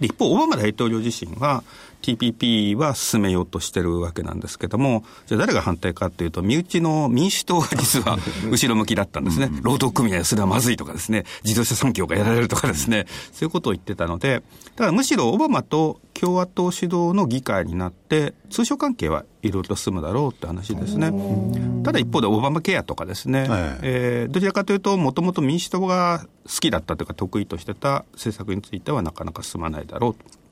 [0.00, 1.62] 一方、オバマ大統領自身は
[2.04, 8.18] TPP は進めようとしてるわけなんですけども、じゃあ誰が反対かというと、身内の民主党が実は
[8.50, 9.48] 後ろ向きだったんですね。
[9.62, 14.42] 労働組合それはまずいとかですね、自動車産業がやられるとかですね、そういうことを言ってたので、
[14.76, 21.10] だからむしろオバマと共和党主導の議会になって、通商関係はいろいろと進むだろうって話ですね。
[21.84, 30.43] ただ一方でオバマケアとかですね、はい、えー、どちらかというと、もともと民主党が好きだったというか得意としてた政策についてはなかなか進まないだろうと。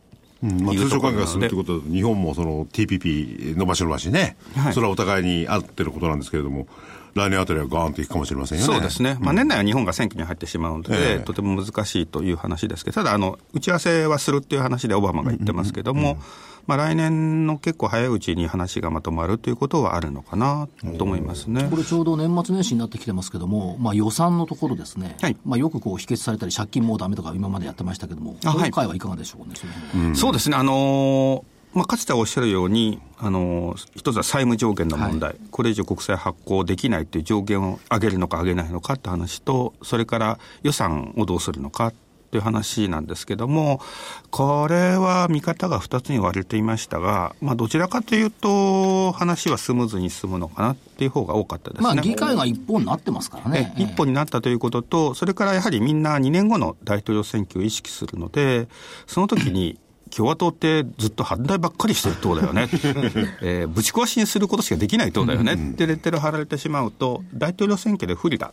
[0.43, 6.67] うんまあ、通商関係が進むということで、日本もその TPP 伸ばし伸ばしね、はい、それはお互いに合ってることなんですけれども、
[7.15, 8.73] 来年あたりはガーンといくかもしれませんよね。
[8.73, 9.19] そうですね。
[9.21, 16.23] まあ、年内は日本が選挙に入ってしまうので、えー、とても難しいという話ですけど、ただ、あの、打ち合わせはするっていう話でオバマが言ってますけども、うんうんうん
[16.66, 21.66] まあ、来年の結構早いうちに話がまとまるということはあるのかなと思いますね。
[21.70, 29.66] これ、ちょうど年末年始になってきてますけども、まあ、予算のところですね、はい、まあ、よくこう否決されたり、借金もうだめとか、今までやってましたけども、今回はいかがでしょうね、そ
[29.98, 41.92] うん、そうですね、あのーまあ、かつておっしゃるように、あの一つは債務上限の問題、はい、これ以上国債発行できないという上限を上げるのか上げないのかって話と、それから予算をどうするのか
[42.33, 43.83] という話なんですけども、
[44.31, 51.85] これは見方が2つに割れていましたが、まあ、どちらかというと、話はスムーズに進むのかなっていう方が多かったですね。
[51.85, 53.75] まあ、議会が一本になってますからね。
[53.77, 58.66] 一本になったということと、それからやはりみんな2年後の大統領選挙を意識するので、
[59.07, 59.79] その時に、
[60.14, 62.68] 共和党ってずっと反対ばっかりしてる党だよね、
[63.40, 68.53] えー、ぶち壊しにすることしかできない党だよねってレッテル貼られてしまうと、大統領選挙で不利だ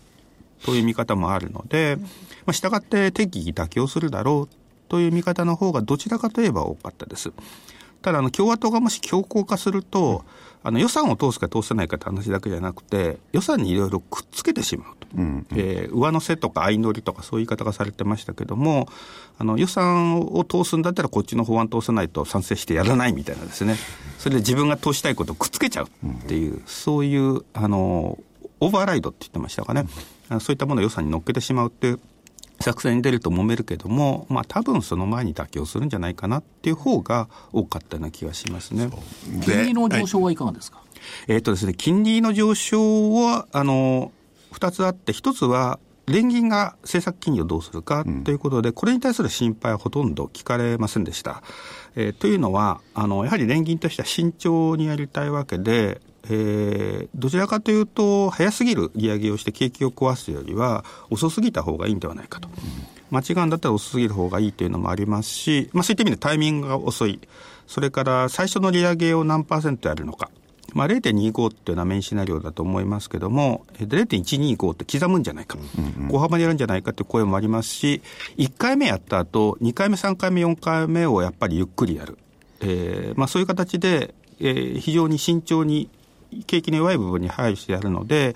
[0.66, 1.98] という見方もあるので、
[2.46, 7.32] まあ、従って適宜妥協するだろうという見方の方がどちらかといえば多かったです。
[8.02, 10.24] ただあの共和党がもし強硬化すると、
[10.64, 18.88] あの予算を通すか通さないかって話だけじゃなくて、予算にいろいろくっつけてしまうと、うん、えー、上乗せとか相乗りとかそういう言い方がされてましたけども、
[19.38, 23.76] あの予算を通すんだったらこっちの法案通さないと賛成してやらないみたいなですね、
[24.18, 28.18] それで自分が通したいことをくっつけちゃうっていう、うん、そういうあの
[28.60, 29.86] オーバーライドって言ってましたかね、
[30.40, 32.00] そういったものを予算に乗っけてしまうっていう
[32.62, 38.90] 作戦に出ると揉めるけども、まあ多分その前に妥協するんじゃないかなっていう方が多かったような気がしますね。
[39.42, 44.12] 金利の上昇はいかがですか、はい、えっ、ー、とですね、金利の上昇は、あの、
[44.52, 51.44] 二つあって、一つは、連銀が政策金利をどうするかということで、これに対する心配はほとんど聞かれませんでした。
[51.96, 62.50] えー、というのは、あの、やはり連銀としては慎重にやりたいわけで、えー、どちらかというと、早すぎる利上げをして景気を壊すよりは、遅すぎた方がいいんではないかと。
[63.12, 67.20] 間違うんだったら遅すぎる方がいいというのもありますし、まあ、そういった意味でタイミングが遅い。
[67.68, 70.30] それから最初の利上げを何パーセントやるのか。
[70.74, 75.58] まあ、0.25っていうのはメインシナリオだと思いますけども、0.125って刻むんじゃないか、
[76.10, 78.02] 小幅にやるんじゃないかという声もありますし、
[78.38, 82.18] 1回目やった後、2回目、3回目、4回目をやっぱりゆっくりやる。
[82.62, 85.90] えーまあ、そういう形で、えー、非常に慎重に
[86.46, 88.36] 景気の弱い部分に配慮してやるので、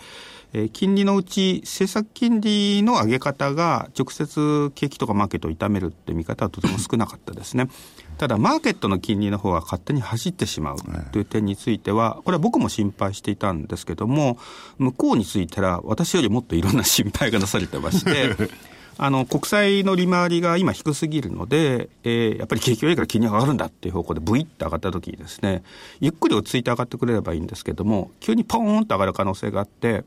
[0.54, 7.70] えー、金利のうち政策金利の上げ方が直接景気とかマーケットを痛めるって見方はとても少なかったですね。
[8.18, 10.78] ただ、マーケットの金利の方が勝手に走ってしまう
[11.12, 14.38] という点については、これは僕も心配していたんですけども、
[14.78, 18.36] 向こうについては、私よりもっといろんな心配がなされてまして、
[18.98, 25.64] あの、国債の利回りが今低すぎるので、えー、やっぱり景気がいいから金利が上がるんだっていう方向でブイッと上がった時にですね、
[26.00, 30.04] ゆっくり落ち着いて上がってくれればいいんですけども、急にポーンと上がる可能性があって、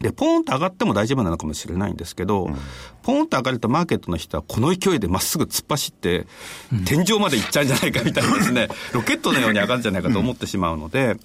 [0.00, 2.56] で、ポーンと上がっても大丈夫なのかもしれないんですけど、うん、
[3.02, 6.26] ポーンと上がるとマーケットの人はこの勢いでまっすぐ突っ走って、
[6.84, 11.16] 天井まで行っちゃうんじゃないかみたいなですね、ロケットのように上がるんじゃないかと思ってしまうので、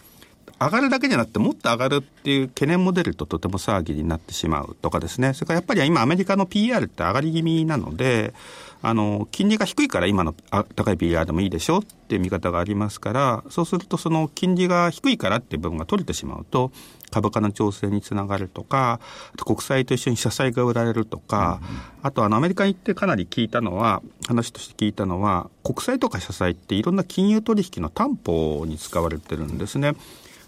[0.62, 8.36] 上がるだけじゃなくて、もっと上がるっていう懸念も出るととても騒ぎになってしまうとかですね、それからやっぱり今、アメリカの PR って上がり気味なので、
[8.84, 10.34] あの金利が低いから今の
[10.76, 16.72] 高い PR でもいいでしょっていう見方がありますから、そうすると、その金利が低いからっていう部分が取れてしまうと、
[17.10, 19.00] 株価の調整につながるとか、
[19.44, 21.60] 国債と一緒に社債が売られるとか、
[22.04, 29.96] あとあのアメリカに行ってかなり聞いたのは、話として聞いたのは、国債とか社債っていろんな金融取引の担保に使われてるんですね。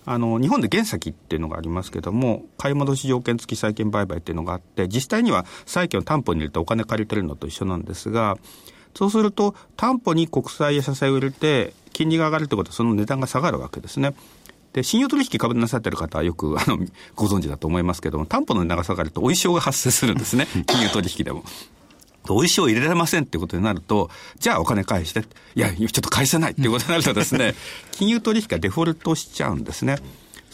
[0.06, 8.38] あの、日本で原先っていうのがありますけども、買い戻し条件付き債券売買っていうのがあって、実際には債券を担保に入れてお金借りてるのと一緒なんですが、
[8.96, 14.14] そうすると、担保に国債や社債を入れて、金利が上がるということはその値段が下がるわけですね。
[14.74, 16.80] で、信用取引株なさってる方はよく、あの、
[17.16, 20.48] ご存知だと思いますけども、担保の値段が下がると、お衣装が発生するんですね。
[20.66, 21.44] 金融取引でも。
[22.26, 24.10] お衣装入れられませんっていうことになると、
[24.40, 25.24] じゃあお金返して。
[25.56, 27.56] いや、ちょっと返せないっていうことになるとですね、
[27.92, 29.98] 金融取引がデフォルトしちゃうんですね。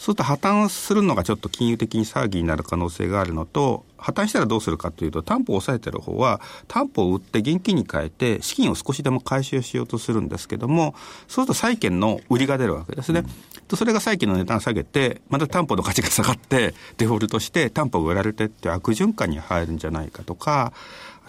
[0.00, 10.94] そうすると破綻するのがちょっと金融的に騒ぎになる可能性があるのと、破綻したらどうするかというと、担保を抑えてる方は、担保を売って現金に変えて、資金を少しでも回収しようとするんですけども、
[11.28, 13.24] そうすると債券の売りが出るわけですね。
[13.70, 20.72] うん、それが債券の値段を下げて、また担保の価値が下がって、デフォルトして担保が売られてって悪循環に入るんじゃないかとか、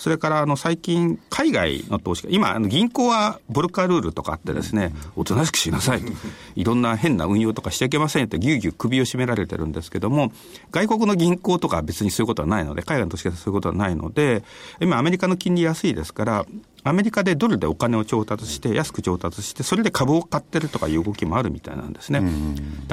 [0.02, 6.12] それからあの最近、海外の投資家、今、銀行はボルカルールとかあってですね、おとなしくしなさいと、
[6.58, 10.34] いろんな変な運用とかしちゃいけませんってぎゅうぎゅう首を絞められてるんですけども、
[10.72, 14.44] 外国の銀行とかは別にそういうことはないので、海外の投資家はそういうことはないので、
[14.80, 16.46] 今アメリカの金利安いですから、
[16.84, 22.22] アメリカでドルでお金を調達して、安く調達して、それで株を買ってるとかいう動きもあるみたいなんですね。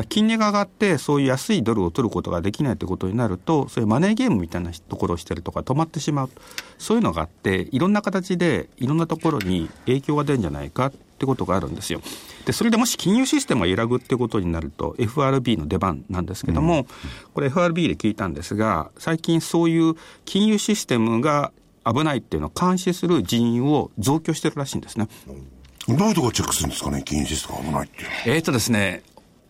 [0.08, 6.30] 金利が上がって、そういう安いドルを取ることができないということになると、そういうマネーゲームみたいなところをしてるとか止まってしまう。
[6.78, 12.00] そういうのがあって、いろんな形でいろんなところに影響が出るんじゃないかってことがあるんですよ。
[12.44, 16.86] で、それでもし金融システムが揺らぐってことになると、FRB の出番なんですけども、
[17.34, 21.52] これ FRB で聞いたんですが、最近そういう金融システムが
[21.92, 25.08] 危ないっていうのを監視する人員を増強してるらしいんですね。
[25.88, 29.02] どういうところチェックするんですかね、金融システムが危ないっていうえっ、とですね、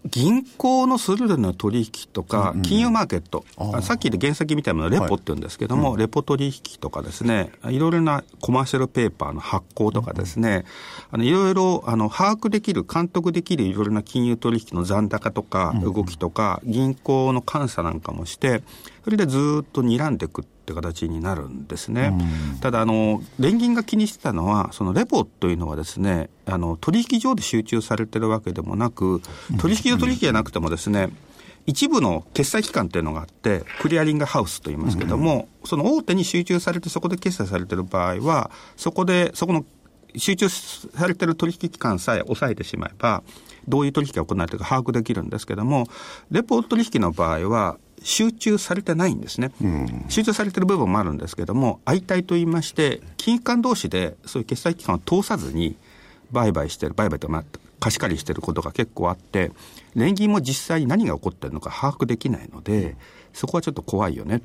[0.07, 10.65] 銀行のそれぞれの取引とか、金融マーケット、うん、さっきで原先みたいなのレポって言うんですけども、はいうん、レポ取引とかですね、いろいろなコマーシャルペーパーの発行とかですね、
[11.11, 18.63] あのいろいろあの把握できる、監督できるいろいろな金融取引の残高とか動きとか、銀行の監査なんかもして、
[19.09, 22.13] それでずっと睨んでいくって形になるんですね。
[22.61, 29.23] ただあの連銀が気にしてたのはそのレポというのはですねあの取引所で集中されてるわけでもなく
[29.59, 31.09] 取引所取引じゃなくてもですね
[31.65, 39.67] 一部の決済機関っていうのがあって、クリアリングハウスと言いますけども、うん、その大手に集中されて、そこで決済されてる場合は、そこで、そこの
[40.17, 43.23] 集中されてる取引機関さえ抑えてしまえば、
[43.69, 45.87] どういう取引が行われているか把握できるんですけども、
[46.31, 55.77] レポート取引の場合は、集中されてないんですね、うん、集中されてる部分もあるんですけども、相対といいまして、金融機関同士でそういう決済機関を通さずに、
[56.31, 57.45] 売買してる、売買とまあ
[57.81, 59.53] 貸し借りしてることが結構あって、
[59.95, 62.97] 年金も実際に何が起こってるのか把握できないので、
[63.33, 64.41] そこはちょっと怖いよねっ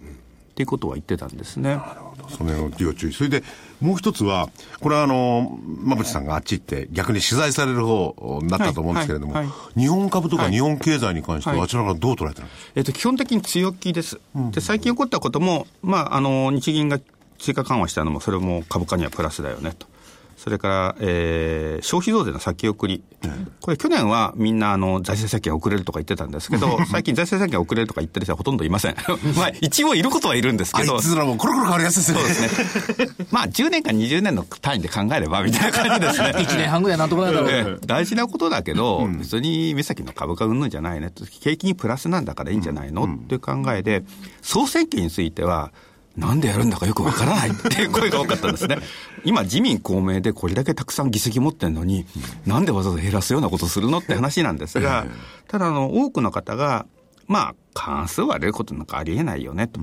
[0.55, 1.75] ていうことは言ってたんですね。
[1.75, 2.29] なるほど。
[2.29, 3.13] その辺を要注意。
[3.13, 3.43] それで、
[3.83, 14.21] もう一つは、これはあの、馬淵さんがあっち行って逆に取材される方になったと思うんですけれども、はいはいはい、日本株とか日本経済に関しては、あちらからどう捉えてるんですか、えっと、基本的に強気です。
[14.51, 16.99] で、最近起こったことも、まあ、あの、日銀が
[17.39, 19.92] 追加緩和したのも、それも株価にはプラスだよねと。
[20.37, 28.95] それから、えー、消費増税の先送り、うん、これ、去年はみんなあの財政再建遅れるとか言ってたんですけど、 最近、財政再建遅れるとか言ってる人はほとんどいません。
[29.37, 32.49] まあ、一応いることはいるんですけど、あいつらもコロコロ変わりやすいですね。
[32.49, 33.25] そうですね。
[33.31, 36.33] まあ、10年か20年の単位で考えればみたいな感じですね。
[36.37, 41.11] 1年半ぐらいなんとかなるだろう、ね、大事なことだけど、うん、別に目先の株価うんぬんじゃないね。
[41.41, 44.03] 景気にプラスなんだからいいんじゃないの、うん、っていう考えで、
[44.41, 45.71] 総選挙については、
[46.15, 48.77] なんでやるんだかよくわからない っていう声が多かったんですね。
[49.23, 52.05] 今、自民、公明でこれだけたくさん議席持ってるのに、
[52.45, 55.05] なんでわざわざ減らすようなことするのって話なんですが、
[55.47, 56.85] ただ、あの、多くの方が、
[57.27, 59.79] まあ、関数割れることなんかありえないよね、と。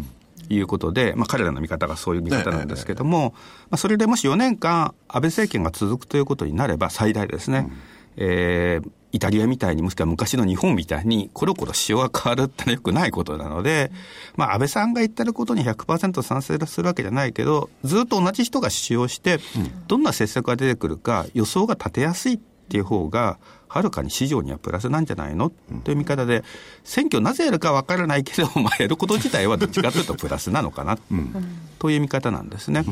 [0.53, 3.35] いうことで、まあ、彼らの見方がそういう見方なんですけども、
[3.71, 7.71] まあ、それでもし4年間、安倍政権が続くということになれば、最大ですね、
[8.16, 13.90] えー、イタリアみたいに、もしくは昔の日本みたいに、コロコロ塩が変わるってのはよくないことなので、
[14.37, 19.38] まあ、安倍さんが言ってることに100%賛成するわけじゃないけど、ずっと同じ人が使用して、
[19.88, 25.53] どんな政策が出てくるか、予想が立てやすいっていう方が、はるかに市場にはプラスなんじゃないの？
[25.85, 26.42] という見方で、
[26.83, 30.99] 選挙なぜやるか分からないけど、 まあ、やること自体はどっちかというとプラスなのかな、
[31.79, 32.85] という見方なんですね。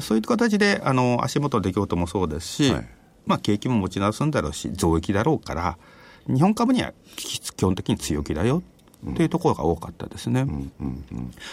[0.00, 2.88] そういう形で、あの、足元出来事もそうですし、はい
[3.26, 5.78] まあ、景気も持ち直すんだろうし、増益だろうから、
[6.26, 8.62] 日本株には基本的に強気だよ
[9.16, 10.46] というところが多かったですね。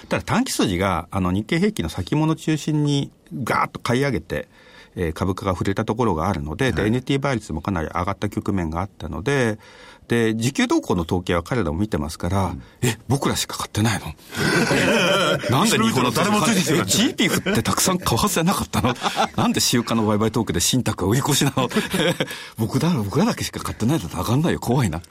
[0.08, 3.12] ただ短期筋があの日経平均の先物中心に
[3.44, 4.48] ガーッと買い上げて、
[4.96, 9.60] えー、株価が触れたところがあるので、はい、NT 倍率もかなり上がった局面があったので、
[10.08, 14.08] で、時給動向の統計は彼らも見てますから、うん、え、僕らしか買ってないの？
[15.52, 18.96] なんで日本の誰もついてる ?GPF ってたくさん為替なかったの？
[19.38, 21.70] なんで週間の売買トークで信託が売り越しなの？
[22.58, 25.02] 僕だ、僕らだけしか買ってないと上がんないよ、怖いな。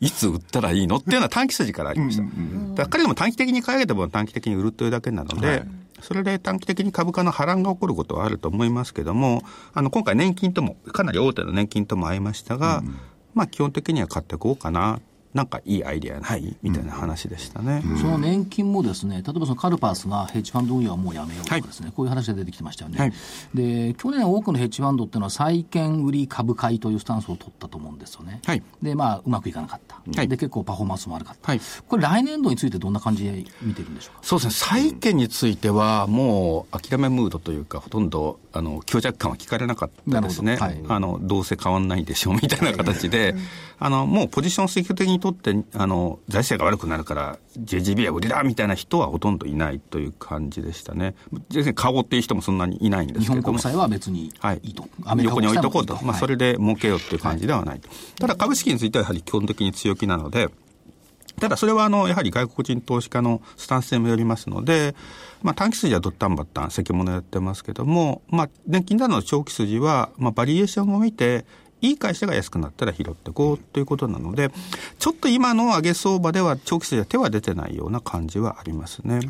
[0.00, 0.96] いつ売ったらいいの？
[0.96, 2.22] っていうのは短期筋からありました。
[2.24, 5.64] だから彼らも短期的に買い上げた分短期的に売るというだけなので、はい
[6.02, 12.96] それで短期的に株価の波乱が起こることはあると思いますけども、あの、今回年金とも、かなり大手の年金とも会いましたが、うん、
[13.34, 15.00] まあ基本的には買っていこうかな
[15.34, 16.56] なんかいいアイデアない？
[16.62, 23.12] みたいな話でしたね、うん、その年金もですね、例えばそのカルパースがヘッジファンド運用はもうやめようとかですね、はい、こういう話が出てきてましたよね、はい、
[23.54, 28.40] で、去年多くのヘッジファンドっていうのは債券売り株買いというスタンスを取ったと思うんですよね。
[28.44, 30.00] はい、で、まあ、うまくいかなかった。
[30.26, 31.52] で、結構パフォーマンスも悪かった。
[31.88, 34.20] これ来年度についてどんな感じで見てるんでしょうか？
[34.22, 40.58] そうですね、債券についてはもう諦めムードというか、ほとんどあの強弱感は聞かれなかったですね。
[40.88, 43.34] あのどうせ変わんないでしょうみたいな形で、
[43.78, 51.14] あのもうポジション積極的にとってあの財政が悪くなるから JGB は売りだみたいな人はほとんどいないという感じでしたね。
[51.48, 54.30] 全然買おうっていう人もそんなにいないんですけど日本国債は別にいい
[54.74, 54.88] と。
[55.04, 55.96] はい、横に置いとこうと。
[56.02, 57.88] まあ、それで儲けようっていう感じではないと。
[58.18, 60.48] ただ株式についてはやはり基本的に強気なので、
[61.40, 64.94] ただそれはあの、やはり外国人投資家のスタンスにもよりますので、
[65.42, 71.44] まあ短期筋はドッタンバッタン、先物やってますけども、まあ年金などの長期筋は、まあバリエーションを見て、
[71.82, 74.50] いい会社が安くなったら拾っていこうということなので、
[74.98, 79.20] ちょっと今の上げ相場では長期筋は手は出てないような感じはありますね。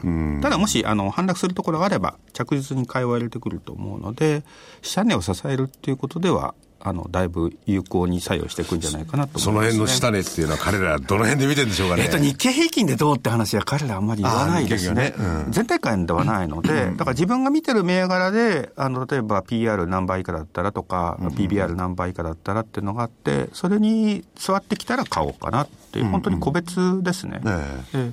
[0.43, 4.45] ただもし、あの、反落するところがあれば、着実に買いを入れてくると思うので、
[4.83, 12.03] 下値を支えるっていうことでは、あのだいぶ有効に作用していくんじゃないかなと、ね、その辺の下値っていうのは、彼ら、どの辺で見てるんでしょうかね。
[12.03, 15.14] えっと、日経平均でどうって話は、彼らあんまり言わないですね、ね。
[15.47, 27.40] うん、全体感ではないので、だから自分が見てる銘柄で、あの例えば PR 何倍以下だったらとか、うん、PBR 何倍以下だったらっていうのがあって、それに座ってきたら買おうかなっていう、本当に個別ですね。
[27.44, 27.61] うんうん、
[27.94, 27.96] え。
[27.96, 28.13] ー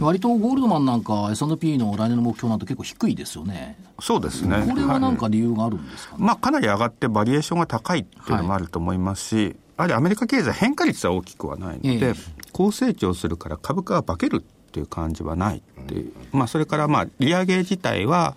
[0.00, 3.76] 割とゴールドマンなんか S&P の来年の目標なんて結構低いですよね。
[4.00, 4.64] そうですね。
[4.68, 12.14] これはなんか理由があるんですか、ね、まあかなり上がってバリエーションが高いっていうのもあると思いますし、はい、やはりアメリカ経済変化率は大きくはないので、え
[12.52, 16.12] 高成長するから株価は化けるっていう感じはないっていう。
[16.32, 18.36] まあそれからまあ利上げ自体は、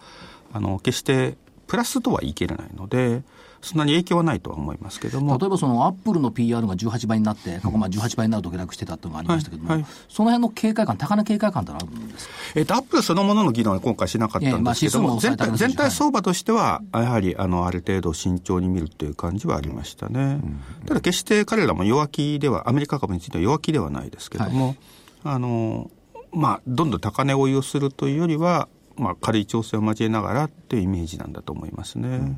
[0.54, 1.38] あの、決して
[1.68, 3.24] プラスとは言い切れないので、
[3.64, 5.38] そんなに影響はないとは思いますけども。
[5.40, 20.42] 例えばそのアップルの PR が18倍になって、過去まあ18倍になると下落してたっていうのがありましたけども、はいはい、その辺の警戒感、高値警戒感ってあるんですか、えっ、ー、と、アップルそのものの議論は今回しなかったんですけども、全体全体相場としては、やはりあのある程度慎重に見るっていう感じはありましたね。
[20.86, 24.78] ただ決して彼らも弱気では、アメリカ株については弱気ではないですけども、はい、
[25.24, 25.90] あの、
[26.34, 32.08] まあ、どんどん高値追いをするというよりは、まあ、軽い調整を交えながらっていうイメージなんだと思いますね。
[32.08, 32.34] うんうんうん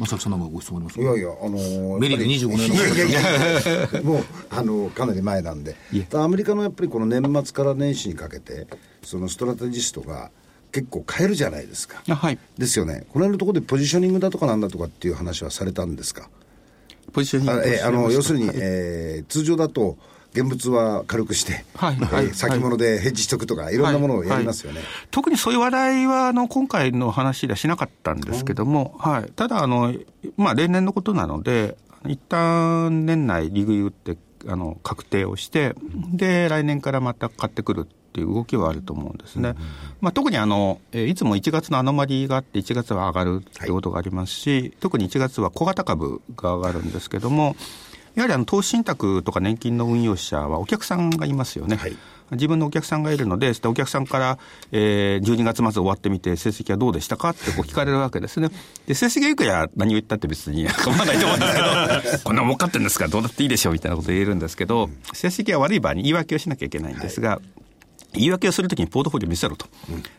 [0.00, 2.74] 正木さんなんかご質問ありますいやいや、あのー、メリル25年の。
[2.74, 5.76] いやいやいや、もう、あの、かなり前なんで。
[6.14, 8.66] アメリカのやっぱりこの年末から年始にかけて、
[9.02, 10.30] そのストラテジストが、
[10.72, 12.02] 結構変えるじゃないですか。
[12.14, 12.38] はい。
[12.56, 13.04] ですよね。
[13.12, 16.30] この辺のところでポジショニングだとかなんだとかっていう話はされたんですか？
[17.12, 19.98] ポジショニングあえあの要するに、えー、通常だと、
[20.32, 29.94] 現物は軽くして、はいはい、先物でヘッジしとくとか、いろんなものをやりますよね、はいはい、特にそういう話題はあの今回の話ではしなかったんですけども、はい、ただあの、
[30.36, 31.76] まあ、例年のことなので、
[32.06, 34.16] 一旦年内、利食い打って
[34.46, 35.74] あの確定をして、
[36.12, 39.54] で来年からまた買ってくるっていう動きはあると思うんですね。
[40.00, 47.54] まあ、特にあの、えいつも1月のアノマリーがあって、1月は上がるっていうことがありますし、はい、特に1月は小型株が上がるんですけども、
[48.14, 51.76] やはりあの投資信託とか年金の運用者はお客さんがいますよね。
[51.76, 51.96] はい
[52.32, 54.38] 自分のお客さんがいるので、お客さんから、
[54.70, 58.50] えー、12月末終わってみて、成績はどうでしたかってこう聞かれるわけですね。
[58.86, 63.06] で、成績がいくら何を言ったって別に 構わないと思うんですけど、 こんな儲かってるんですか？
[63.06, 67.40] らどうだっていいでしょうみたいなこと言えるんですけど、成績が悪い場合に言い訳をしなきゃいけないんですが、はい
[68.12, 69.66] 言い訳をするときにポートフォリオ見せろと。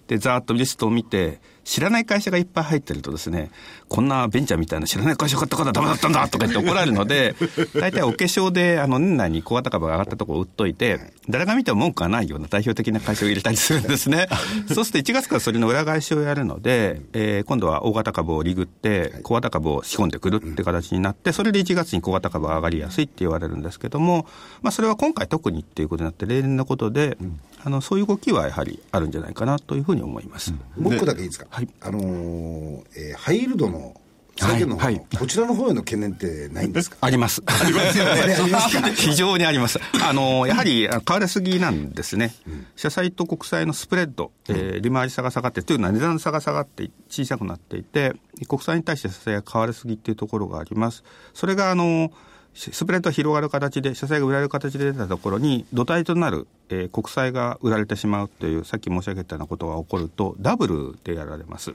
[0.07, 3.51] で、ざーっとリストを見て、知らない会社がいっぱい入ってるとですね、
[3.87, 7.35] こんなベンチャーみたいな知らない会社買ったからダメだったんだとか言って怒られるので、
[7.79, 14.27] 大体お化粧で、あの、年内に小型株が上がったところを売っといて、誰が見ても文句がないような代表的な会社を入れたりするんですね。
[14.73, 24.25] そうすると1月からそれの裏返しをやるので、えー、今度は大型株をリグって、小型株を仕込んでくるって形になって、それで1月に小型株が上がりやすいって言われるんですけども、
[24.61, 27.17] まあそれは今回特にっていうことになって、例年のことで、
[27.63, 30.51] あの、そういう動きはやはりあるんじゃないかなというふうに思います。
[30.77, 31.45] もう一個だけいいですか？
[31.51, 31.67] はい。
[31.81, 33.93] あのーえー、ハイールドの
[34.37, 36.95] 債券の方、はい、こちらの方への懸念ってないんですか？
[37.01, 37.43] あります。
[37.45, 38.93] ありますよね。
[38.95, 39.77] 非常にあります。
[40.01, 42.33] あの、やはり買われすぎなんですね。
[42.47, 48.13] うん、社債と国債のスプレッド、えー、利回り差が下がって、というのは値段差が下がって小さくなっていて、
[48.47, 51.03] 国債に対して社債が買われすぎっていうところがあります。
[51.33, 52.11] それが、あの、
[52.53, 61.73] スプレッドが広がる形で、社債が売られる形で出たところに、土台となる、えー、国債が売られてしまうという、さっき申し上げたようなことが起こると、ダブルでやられます。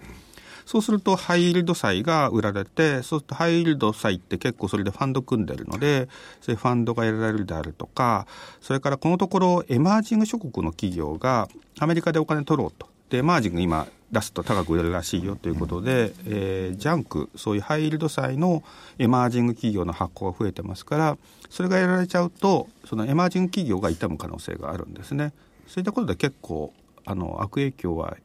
[0.66, 6.08] そうするとハイイールド債が売られて、そうするとハイイールド債って結構それでファンド組んでるので、
[6.40, 8.26] そういうファンドが得られるであるとか、
[8.60, 11.48] それからこのところエマージング諸国の企業が
[11.78, 12.88] アメリカでお金取ろうと。
[13.10, 18.62] で、エマージング今出すと高く売れるらしいよということで、えー、ジャンク、そういうハイイールド債の
[18.98, 21.18] エマージング企業の発行が増えてますから、
[21.50, 25.32] それがやられちゃうと、そのエマージング企業が傷む可能性があるんですね。
[25.66, 26.72] そういったことで結構、
[27.04, 28.16] あの、悪影響は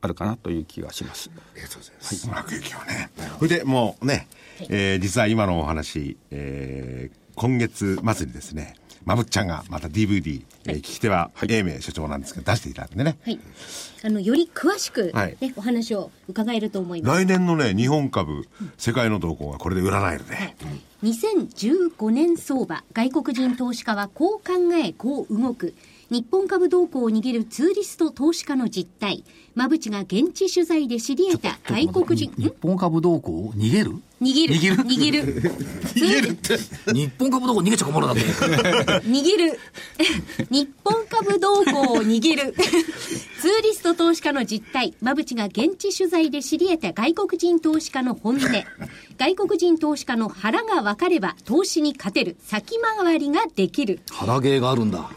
[0.00, 1.30] あるかなという気がします。
[1.34, 2.28] ありがとうございます。
[2.28, 3.10] はい、悪影響ね。
[3.38, 4.28] それでもうね、
[4.68, 13.16] えー、実は今のお話、えー、今月末にですね、まぶっちゃんがまた DVD、えー、聞き手は英明所長なんですけど、出していただいてね。
[13.24, 13.38] はい。
[14.04, 17.24] あの、より詳しく、ね、はい、お話を伺えると思います。
[17.24, 18.46] 来年のね、日本株、
[18.76, 20.56] 世界の動向がこれで占えるね。
[20.62, 25.74] はい、2015年相場、外国人投資家はこう考え、こう動く。
[26.10, 29.24] 日本株動向を握るツーリスト投資家の実態、
[29.56, 32.30] 馬淵が現地取材で知り得た外国人。
[32.36, 33.96] 日本株動向を逃げる？
[34.20, 34.54] 逃げる。
[34.54, 34.76] 逃げる？
[34.84, 35.42] 逃げる。
[35.94, 36.58] 逃げるって。
[36.92, 38.20] 日本株動向逃げちゃ困るなって。
[38.22, 39.58] 逃げる。
[40.50, 42.54] 日本株動向を逃げる。
[43.40, 48.40] ツーリスト投資家の実態、馬淵が現地取材で知り得た外国人投資家の本音。
[49.18, 52.36] 外国人投資家の腹が分かれば投資に勝てる。
[52.44, 54.00] 先回りができる。
[54.10, 55.10] 腹芸があるんだ。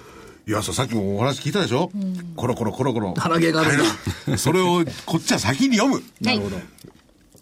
[0.47, 3.83] いやさっきもお話聞いたでしょ、うん、コロコロコロコロ腹毛がある
[4.27, 6.55] なそれをこっちは先に読むなるほど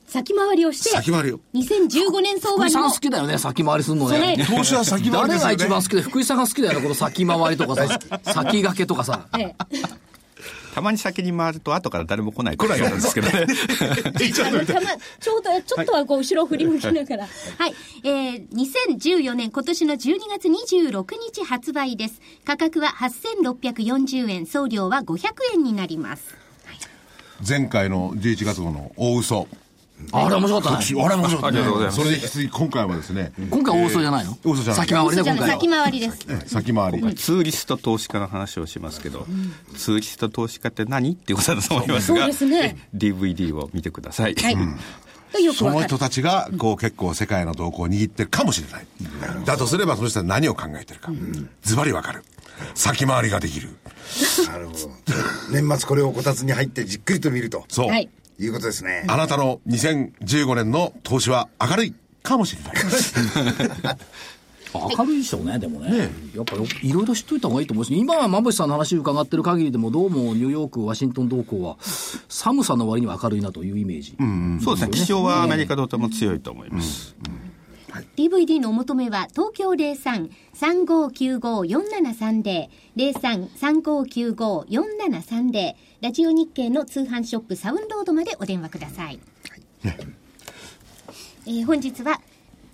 [0.08, 1.40] 先回りをして、先回りを。
[1.54, 4.38] 2015年相場福井さん好きだよね、先回りするのね。
[4.48, 9.28] 投資は先回り、ね、誰が一番好きで、福井さんが好きだよね、この先回りとかさ、 先駆けとかさ。
[9.38, 9.56] ええ
[10.76, 13.46] たまに先に回ると後から誰も来ない来ないんですけどね。
[14.28, 17.24] ちょうど、ちょっとはこう後ろを振り向きながら。
[17.24, 17.74] はい。
[18.04, 22.20] えー、2014年今年の12月26日発売です。
[22.44, 26.36] 価格は8640円、送料は500円になります。
[27.48, 29.48] 前回の11月号の大嘘
[30.12, 31.02] あれ面白かったね。
[31.04, 31.52] あれ面白かった、ね。
[31.52, 31.98] ありがとうございます。
[31.98, 33.32] それで引き続き今回はですね。
[33.50, 34.38] 今回大嘘じゃないの？
[34.44, 34.88] 大嘘じゃない。
[34.88, 35.50] 先回りね、今回。
[35.50, 36.18] 先回りです。
[36.48, 37.16] 先回り。
[37.16, 39.26] ツーリスト投資家の話をしますけど、
[39.78, 42.78] ツーリスト投資家って何っていうことだと思いますが、そうですね。
[42.96, 44.36] DVD を見てください。
[44.36, 44.58] はい。
[45.54, 48.86] その人たちが、こう結構世界の動向を握ってるかもしれない。
[49.46, 51.12] だとすれば、その人は何を考えてるか。
[51.64, 52.24] ズバリわかる。
[52.74, 53.70] 先回りができる。
[54.48, 54.92] なるほど。
[55.52, 57.66] 年末これをこたつに入ってじっくりと見ると。
[57.68, 57.88] そう。
[57.90, 58.10] はい。
[58.40, 59.06] いうことですね。
[59.08, 63.98] あなたの2015年の投資は明るいかもしれない。
[64.98, 65.90] 明るいでしょうね、でもね。
[65.90, 71.78] ねやっぱいろいろ知っといた方がいいと思うし、今は馬渕さんの話伺ってる限りでも、どうもニューヨーク、ワシントン動向は、
[72.28, 77.16] 寒さの割には明るいなというイメージ、うん、そうですね、気象はアメリカとても強いと思います。
[77.26, 77.55] うんうん
[77.96, 82.68] はい、DVD のお求めは東京03-3595-4730
[82.98, 89.22] 03-3595-4730ラジオ日経の通販ショップサウンロードまでお電話ください、
[89.86, 89.98] はい、
[91.48, 92.20] えー、本日は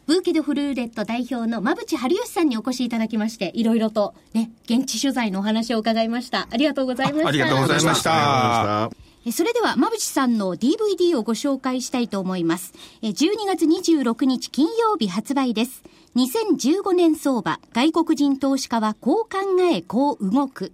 [0.07, 6.49] ブーケドフルーレット代表の馬淵春吉さんにお越しいただきまして、いろいろとね、現地取材のお話を伺いました。
[6.51, 7.29] ありがとうございました。
[7.29, 8.91] ありがとうございました。
[9.29, 12.73] それでは、馬淵さんの DVD をご紹介したいと思います。
[13.03, 15.83] 12月26日金曜日発売です。
[16.15, 20.71] 2015年相場、外国人投資家はこう考え、こう動く。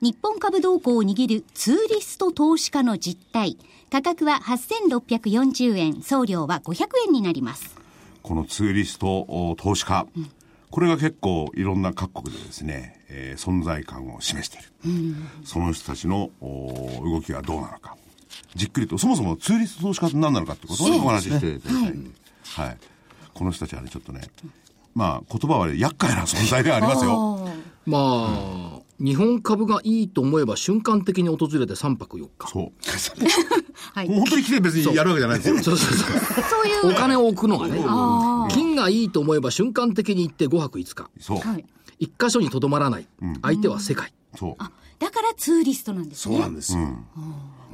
[0.00, 3.58] 日本株動向を握るツーリスト投資家の実態。
[3.90, 7.76] 価格は8640円、送料は500円になります。
[8.22, 10.30] このツーリスト投資家、うん、
[10.72, 17.96] これが結構いろんな各国でですね、えー、存在感を示している、うん、その人たちの動きはどうなのか。
[18.56, 22.78] じっくりとそもそもツーリスト投資家って何なのかってことを、ね、お話ししていただきたい、はい、はい、
[23.34, 24.22] この人たちはねちょっとね
[24.94, 27.48] まあ言葉は厄介な存在ではありますよ。
[27.84, 32.48] まあ、うん日本株がいいと思えば瞬間的に訪れて3泊4日。
[32.48, 32.72] そう。
[33.94, 35.58] はい、本当に来て別にやるわけじゃないですよ。
[35.58, 36.08] そうそうそう。
[36.48, 36.92] そういう。
[36.92, 37.82] お金を置くのがね。
[38.50, 41.10] 金がいいと思えば瞬間的に行って5泊5日。
[41.18, 41.40] そう。
[41.98, 43.08] 一箇所にとどまらない。
[43.42, 44.14] 相手は世界。
[44.38, 44.62] そう。
[45.02, 46.36] だからツーリストなんですね。
[46.36, 46.78] そうなんですよ。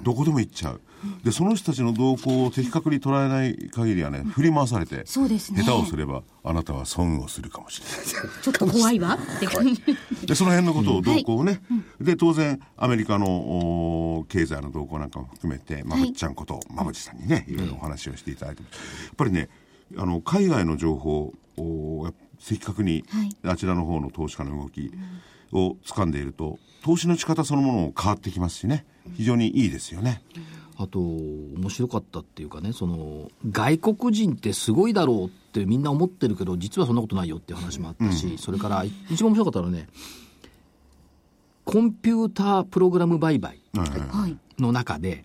[0.03, 0.81] どこでも行っちゃう。
[1.22, 5.62] で、その人たちの動向を的確に捉えない限りはね、振り回されて、そうですね。
[5.62, 8.33] 下手をすれば、あなたは損をするかもしれない。
[8.43, 9.18] ちょっと怖いわ。
[10.24, 11.61] で、その辺のことを動向をね、
[12.01, 18.68] で、当然、アメリカの経済の動向なんかも含めて、まぶっちゃんこと、まぶちさんにね、いろいろお話をしていただいて、や
[19.12, 19.51] っぱりね、
[19.97, 22.12] あの、海外の情報を、
[22.47, 23.05] 的確に、
[23.43, 24.91] あちらの方の投資家の動き
[25.53, 30.22] を掴んでいると、投資の仕方そのものも変わってきますしね、非常にいいですよね。
[30.81, 39.89] あと、面白かったっていうかね、その、外国人ってすごいだろうってみんな思ってるけど、実はそんなことないよっていう話もあったし、うん、それから、一番面白かったのはね、
[41.64, 43.61] コンピュータープログラム売買
[44.57, 45.24] の中で、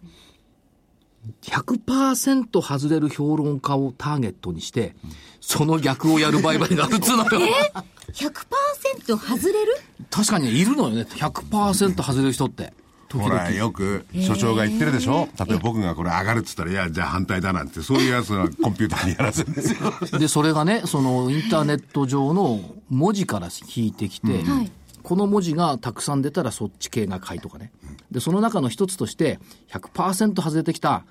[1.44, 4.96] 100%外れる評論家をターゲットにして、
[5.40, 7.48] その逆をやる売買が普通なのよ。
[7.48, 9.78] え ?100% 外れる？
[10.14, 12.72] 確かにいるのよね、100%外れる人って。
[13.12, 19.80] ほら、よく所長が言ってるでしょ、例えば僕がこれ上がるっつったら、いや、じゃあ反対だなんて、そういうやつはコンピューターにやらせるんですよ。
[20.20, 22.60] で、それがね、そのインターネット上の
[22.90, 24.72] 文字から引いてきて、うん
[25.04, 27.74] この文字がたくさん出たらそっち系が買いとかね。
[28.10, 29.38] で、その中の一つとして
[29.70, 31.04] 100%外れてきた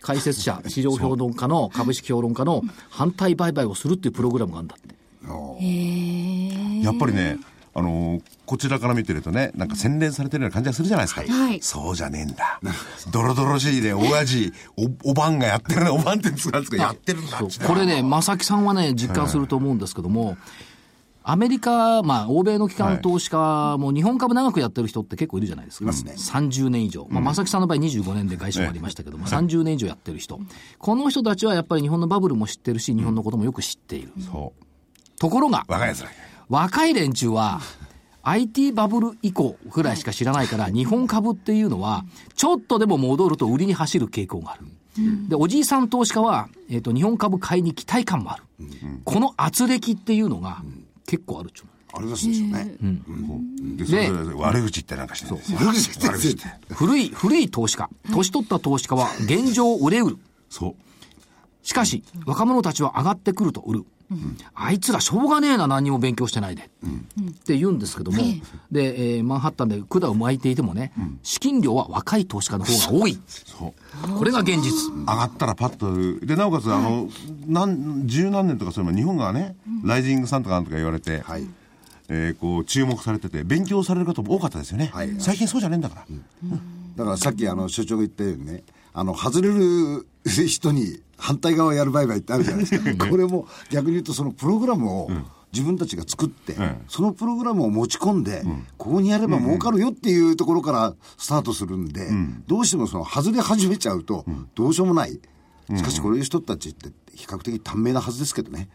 [0.00, 4.96] 解説者、 市場評論家の株式評論家の反対売買をするっていうプログラムがあるんだって。
[6.82, 7.36] やっぱりね、
[7.78, 11.22] あのー、こちらから見てるとね、なんか洗練されてるような感じがするじゃないですか。
[11.22, 12.60] はい、そうじゃねえんだ。
[13.10, 20.36] ドロドロしいで、親父、お、おばんがやってるね、おばんって使うんですか、やってるんだこれね、正木さんはね、実感すると思うんですけども、
[21.30, 25.92] アメリカ、まあ、欧米の機関投資家も日本株長くやってる人って結構いるじゃないですか。
[25.92, 27.06] すね、30年以上。
[27.10, 30.40] まあ、正木さんの場合25年で外資もありましたけども、30年以上やってる人。
[30.78, 34.12] この人たちはやっぱり日本のバブルも知ってるし、日本のこともよく知っている。
[35.20, 35.94] ところが、若い
[36.48, 37.60] 若い連中は、
[38.22, 44.66] IT バブル以降ぐらいしか知らないから、日本株っていうのは、ちょっとでも戻ると売りに走る傾向がある。
[45.28, 48.44] で、おじいさん投資家は、えっ、ー、と、日本株買いに期待感もある。
[49.04, 50.62] この圧力っていうのが
[51.06, 51.72] 結構あるっちゅうの。
[51.90, 52.74] あれですでしょうね。
[52.82, 53.76] うん。
[53.76, 55.58] で、それ悪口ってなんかしてるんですよ。
[55.60, 55.72] 悪
[56.18, 56.74] 口って。
[56.74, 57.88] 古い、古い投資家。
[58.12, 60.18] 年取った投資家は現状売れ売る。
[60.50, 60.74] そう。
[61.62, 63.84] しかし、若者たちは上がってくると売る。
[64.54, 66.62] あいつらしょうがねえな、何も勉強してないで。
[66.62, 68.18] って言うんですけども、
[68.72, 70.92] で、えー、マンハッタンで管を巻いていてもね、
[71.22, 73.18] 資金量は若い投資家の方が多い。
[73.26, 73.74] そ
[74.06, 74.18] う。
[74.18, 74.92] これが現実。
[74.92, 76.26] 上がったらパッと。
[76.26, 77.08] で、なおかつ、あの、
[77.46, 81.46] 何、十何年とかすれば日本がね、ライジングさんとかなんとか言われて、はい、
[82.08, 84.90] えー、こう、注目されてて、勉強される方も多かったですよね。
[84.92, 86.06] はい、最近そうじゃねえんだから。
[86.96, 93.06] だからさっき、あの、所長が言ったようにね、あの、外れる人に反対側やる売買ってあるじゃないですか。
[93.06, 95.10] これも逆に言うとそのプログラムを、
[95.52, 105.18] 自分たちが作って、うん、そのプログラムを持ち込んで、うん、ここにやれば儲かるよっていうところからスタートするんで、うん、どうしてもその外れ始めちゃうと、どうしようもない。
[105.76, 108.68] しかしこういう人たちって比較的短命なはずですけどね。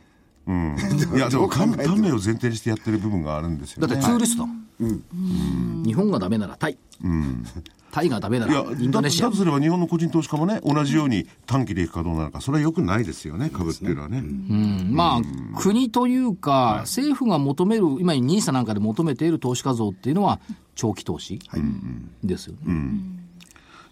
[0.45, 0.75] うん、
[1.15, 4.45] いやでも短命を前提にしてやってる部分があるんですよ、ね、だってツーリスト、
[4.79, 7.45] うん、日本がダメならタイ、うん、
[7.93, 8.47] タイがダメな。
[8.47, 9.27] らインドネシア。
[9.27, 20.39] だとすれば日本の個人投資家もね同じように短期でいくかどうなのかそれはよくないですよね株っていうのはね、うん、まあ、国というか、政府が求める今に NISA なんかで求めている投資家像っていうのは
[20.73, 21.39] 長期投資
[22.23, 23.19] ですよね、うん。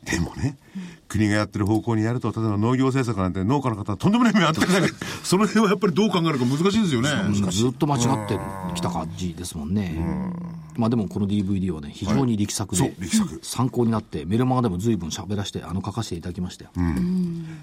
[0.03, 0.57] でもね、
[1.11, 4.87] 国がやってる方向にやると、例えば農業政策なんて農家の方はとんでもない目あってるけど、
[5.23, 7.09] その辺はやっぱりどう考えるか難しいですよね。
[7.51, 8.39] ずっと間違って
[8.75, 9.97] きた感じですもんね。
[10.77, 12.93] まあでもこの DVD はね、非常に力作で、
[13.41, 16.71] 参考になって、メルマガでも随分喋らせて、あの書かせていただきましたよ。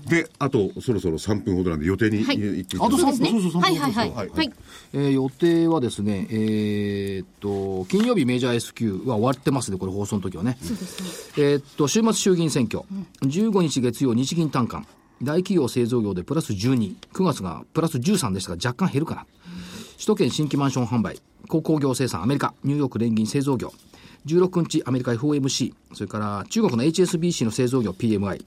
[0.07, 4.11] で、あとそろそろ3分ほどなんで予定に行ってあと3分、そうそうはいはいはい。
[4.29, 4.53] はい。
[4.93, 10.59] え予定はですね、えっと、金曜日メジャー S q は終わってますね、これ放送の時はね。
[10.63, 11.45] そうですね。
[11.45, 12.85] えっと、週末衆議院選挙、
[13.39, 14.85] 15日月曜日銀短観、
[15.23, 19.27] 大企業製造業でプラス12、9月がプラス13でしたが若干減るかな。
[19.93, 23.73] 首都圏新規マンション販売、鉱工業生産アメリカ、ニューヨーク連銀製造業、
[24.27, 28.45] 16日アメリカ FOMC、それから中国の HSBC の製造業 PMI、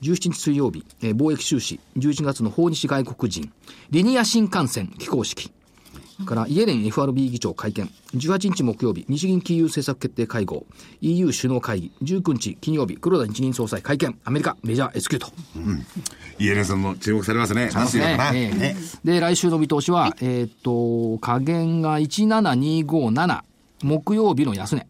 [0.00, 3.52] 17日水曜日、えー、貿易収支、11月の訪日外国人、
[3.90, 5.52] リニア新幹線起工式、
[6.24, 10.64] からイエレン FRB 議長会見、18日木曜日、日銀金融政策決定会合、
[11.00, 15.28] EU 首脳会議、19日金曜日、黒田日銀総裁会見、アメリカメジャー S q と。
[15.56, 15.86] うん、
[16.38, 17.70] イエレンさんも注目されますね。
[17.74, 18.16] ますね。
[18.32, 18.76] ねね。
[19.04, 23.40] で、来週の見通しは、はい、えっ、と、下限が17257、
[23.82, 24.86] 木曜日の安値。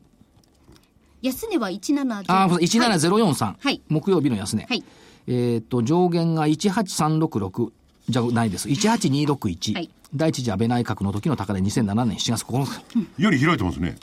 [1.23, 4.67] 安値は17あ、17043、はい、木曜日の安値。
[4.69, 4.85] はい、
[5.27, 7.71] えっ、と、上限が18366
[8.09, 8.69] じゃないです。
[8.69, 9.75] 18261。
[9.75, 13.23] はい第一次安倍内閣の時の高値2007年7月9日。
[13.23, 13.97] より開いてますね。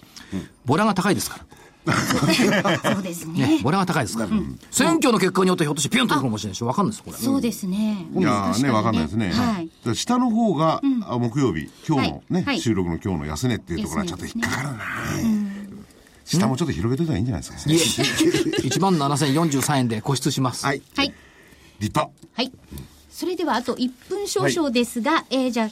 [0.65, 1.45] ボラが高いですから。
[1.93, 3.59] そうですねね。
[3.63, 4.29] ボラが高いですから。
[4.29, 7.17] うん、選挙の結果によってひょっとしてピュンといくかもしれないし、わかんないです、これ。
[7.17, 8.07] そうですね。
[8.13, 9.31] いやね、わかんないですね。
[9.31, 9.95] はい。
[9.95, 14.83] 下の方が、うん、木曜日、今日のね、はい、収録の今日の安値っていうところはちょっと引っかかるな、
[16.25, 17.75] 下もちょっと広げてたらいいんじゃないですか、ね。
[17.75, 20.65] いえ、1万7043円で固執します。
[20.65, 20.81] はい。
[20.95, 21.13] はい。
[21.79, 22.11] 立派。
[22.33, 22.51] はい。
[23.17, 25.69] それではあと1分少々ですが、はい、えー、じゃあ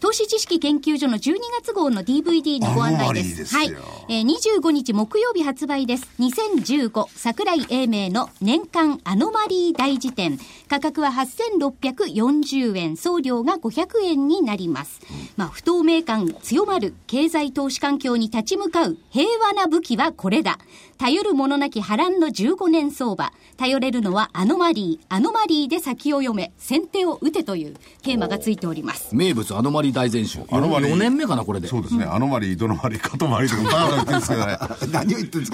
[0.00, 3.36] 投資知識研究所の12月号の DVD にご案内です。
[3.36, 3.72] ですはい。
[4.08, 6.10] えー、25日木曜日発売です。
[6.18, 10.40] 2015桜井英明の年間アノマリー大辞典。
[10.68, 15.00] 価格は8640円、送料が500円になります。
[15.36, 20.58] まあ、不透明感強まる経済投資環境に立ち向かう平和な武器はこれだ。
[20.98, 23.32] 頼る者なき波乱の15年相場。
[23.56, 25.06] 頼れるのはアノマリー。
[25.14, 26.52] アノマリーで先を読め。
[26.58, 29.14] 先手を打てというテーマがついております。
[29.14, 30.40] 名物アノマリー大全集。
[30.50, 30.92] アノマリー。
[30.92, 31.68] 4年目かな、これで。
[31.68, 32.04] そうですね。
[32.04, 34.56] うん、アノマリー、ドノマリー、カトマリーとか バーバー言ってるんですけどね。
[35.04, 35.52] 何を言ってるんです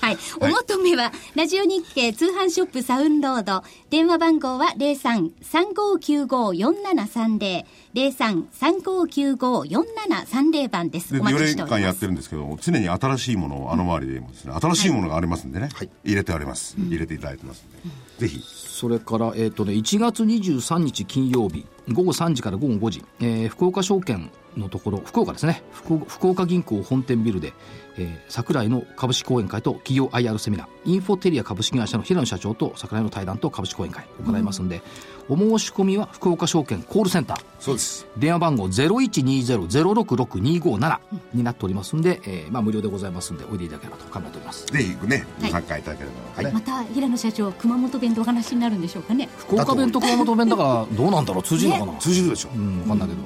[0.00, 0.06] か？
[0.06, 0.18] はい。
[0.40, 3.62] お求めは、ラジオ日経通販ショップサウンロード。
[3.90, 7.64] 電話番号は03-3595-4730。
[7.94, 11.18] 03-3595-4730番です。
[11.18, 11.76] お待ちしております。
[11.76, 16.76] 4年間やってるんですけど、常に新しいものをあの周りでもですね、新しいものがありますんでね、はい、入れてあります。
[16.78, 18.42] 入れていただいてますんで、うん、ぜひ。
[18.80, 27.52] それから、えっ、ー、とね、1月23日金曜日、午後3時から午後5時、えー、福岡証券のところ、福岡ですね、福岡銀行本店ビルで、
[27.98, 34.82] えー、桜井の株式講演会と企業 IR セミナー、インフォテリア株式会社の平野社長と桜井の対談と株式講演会を行いますんで、うん、
[35.30, 37.44] お申し込みは福岡証券コールセンター。
[37.60, 38.08] そうです。
[38.16, 40.98] 電話番号0120-066-257
[41.34, 44.66] になっておりますんで、えー、まあ無料でございますんで、おいでいただければと考えております。
[44.66, 49.28] ぜひね、ご参加いただければ、はい、また平野社長、熊本弁でお話になるんでしょうかね。
[49.36, 52.48] 福岡弁と熊本弁だから、どうなんだろう、通じるのかな、ね、通じるでしょ。
[52.52, 53.20] うん、わかんないけど。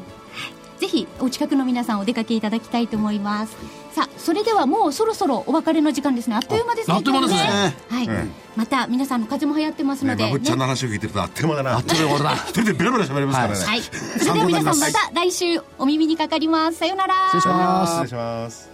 [0.85, 3.57] ぜひお近くの皆さんお出かけいただきたいと思います。
[3.93, 6.37] さあそれではもうそろそろお別れの時間ですね。
[6.37, 6.95] あっという間ですね。
[6.95, 7.39] あっという間ですね。
[7.89, 8.09] はい。
[8.55, 10.30] また皆さんの風も流行ってますので、ね。
[10.30, 11.76] まぶっちゃんの話を聞いてるとあっという間だな。
[11.76, 12.35] あっという間だ。
[12.35, 13.64] 一人でベラベラ喋りますからね。
[13.64, 13.80] はい。
[13.80, 16.76] それでは皆さんまた来週お耳にかかります。
[16.76, 17.14] さよなら。
[17.32, 17.93] 失礼します。
[17.93, 18.68] 失礼します。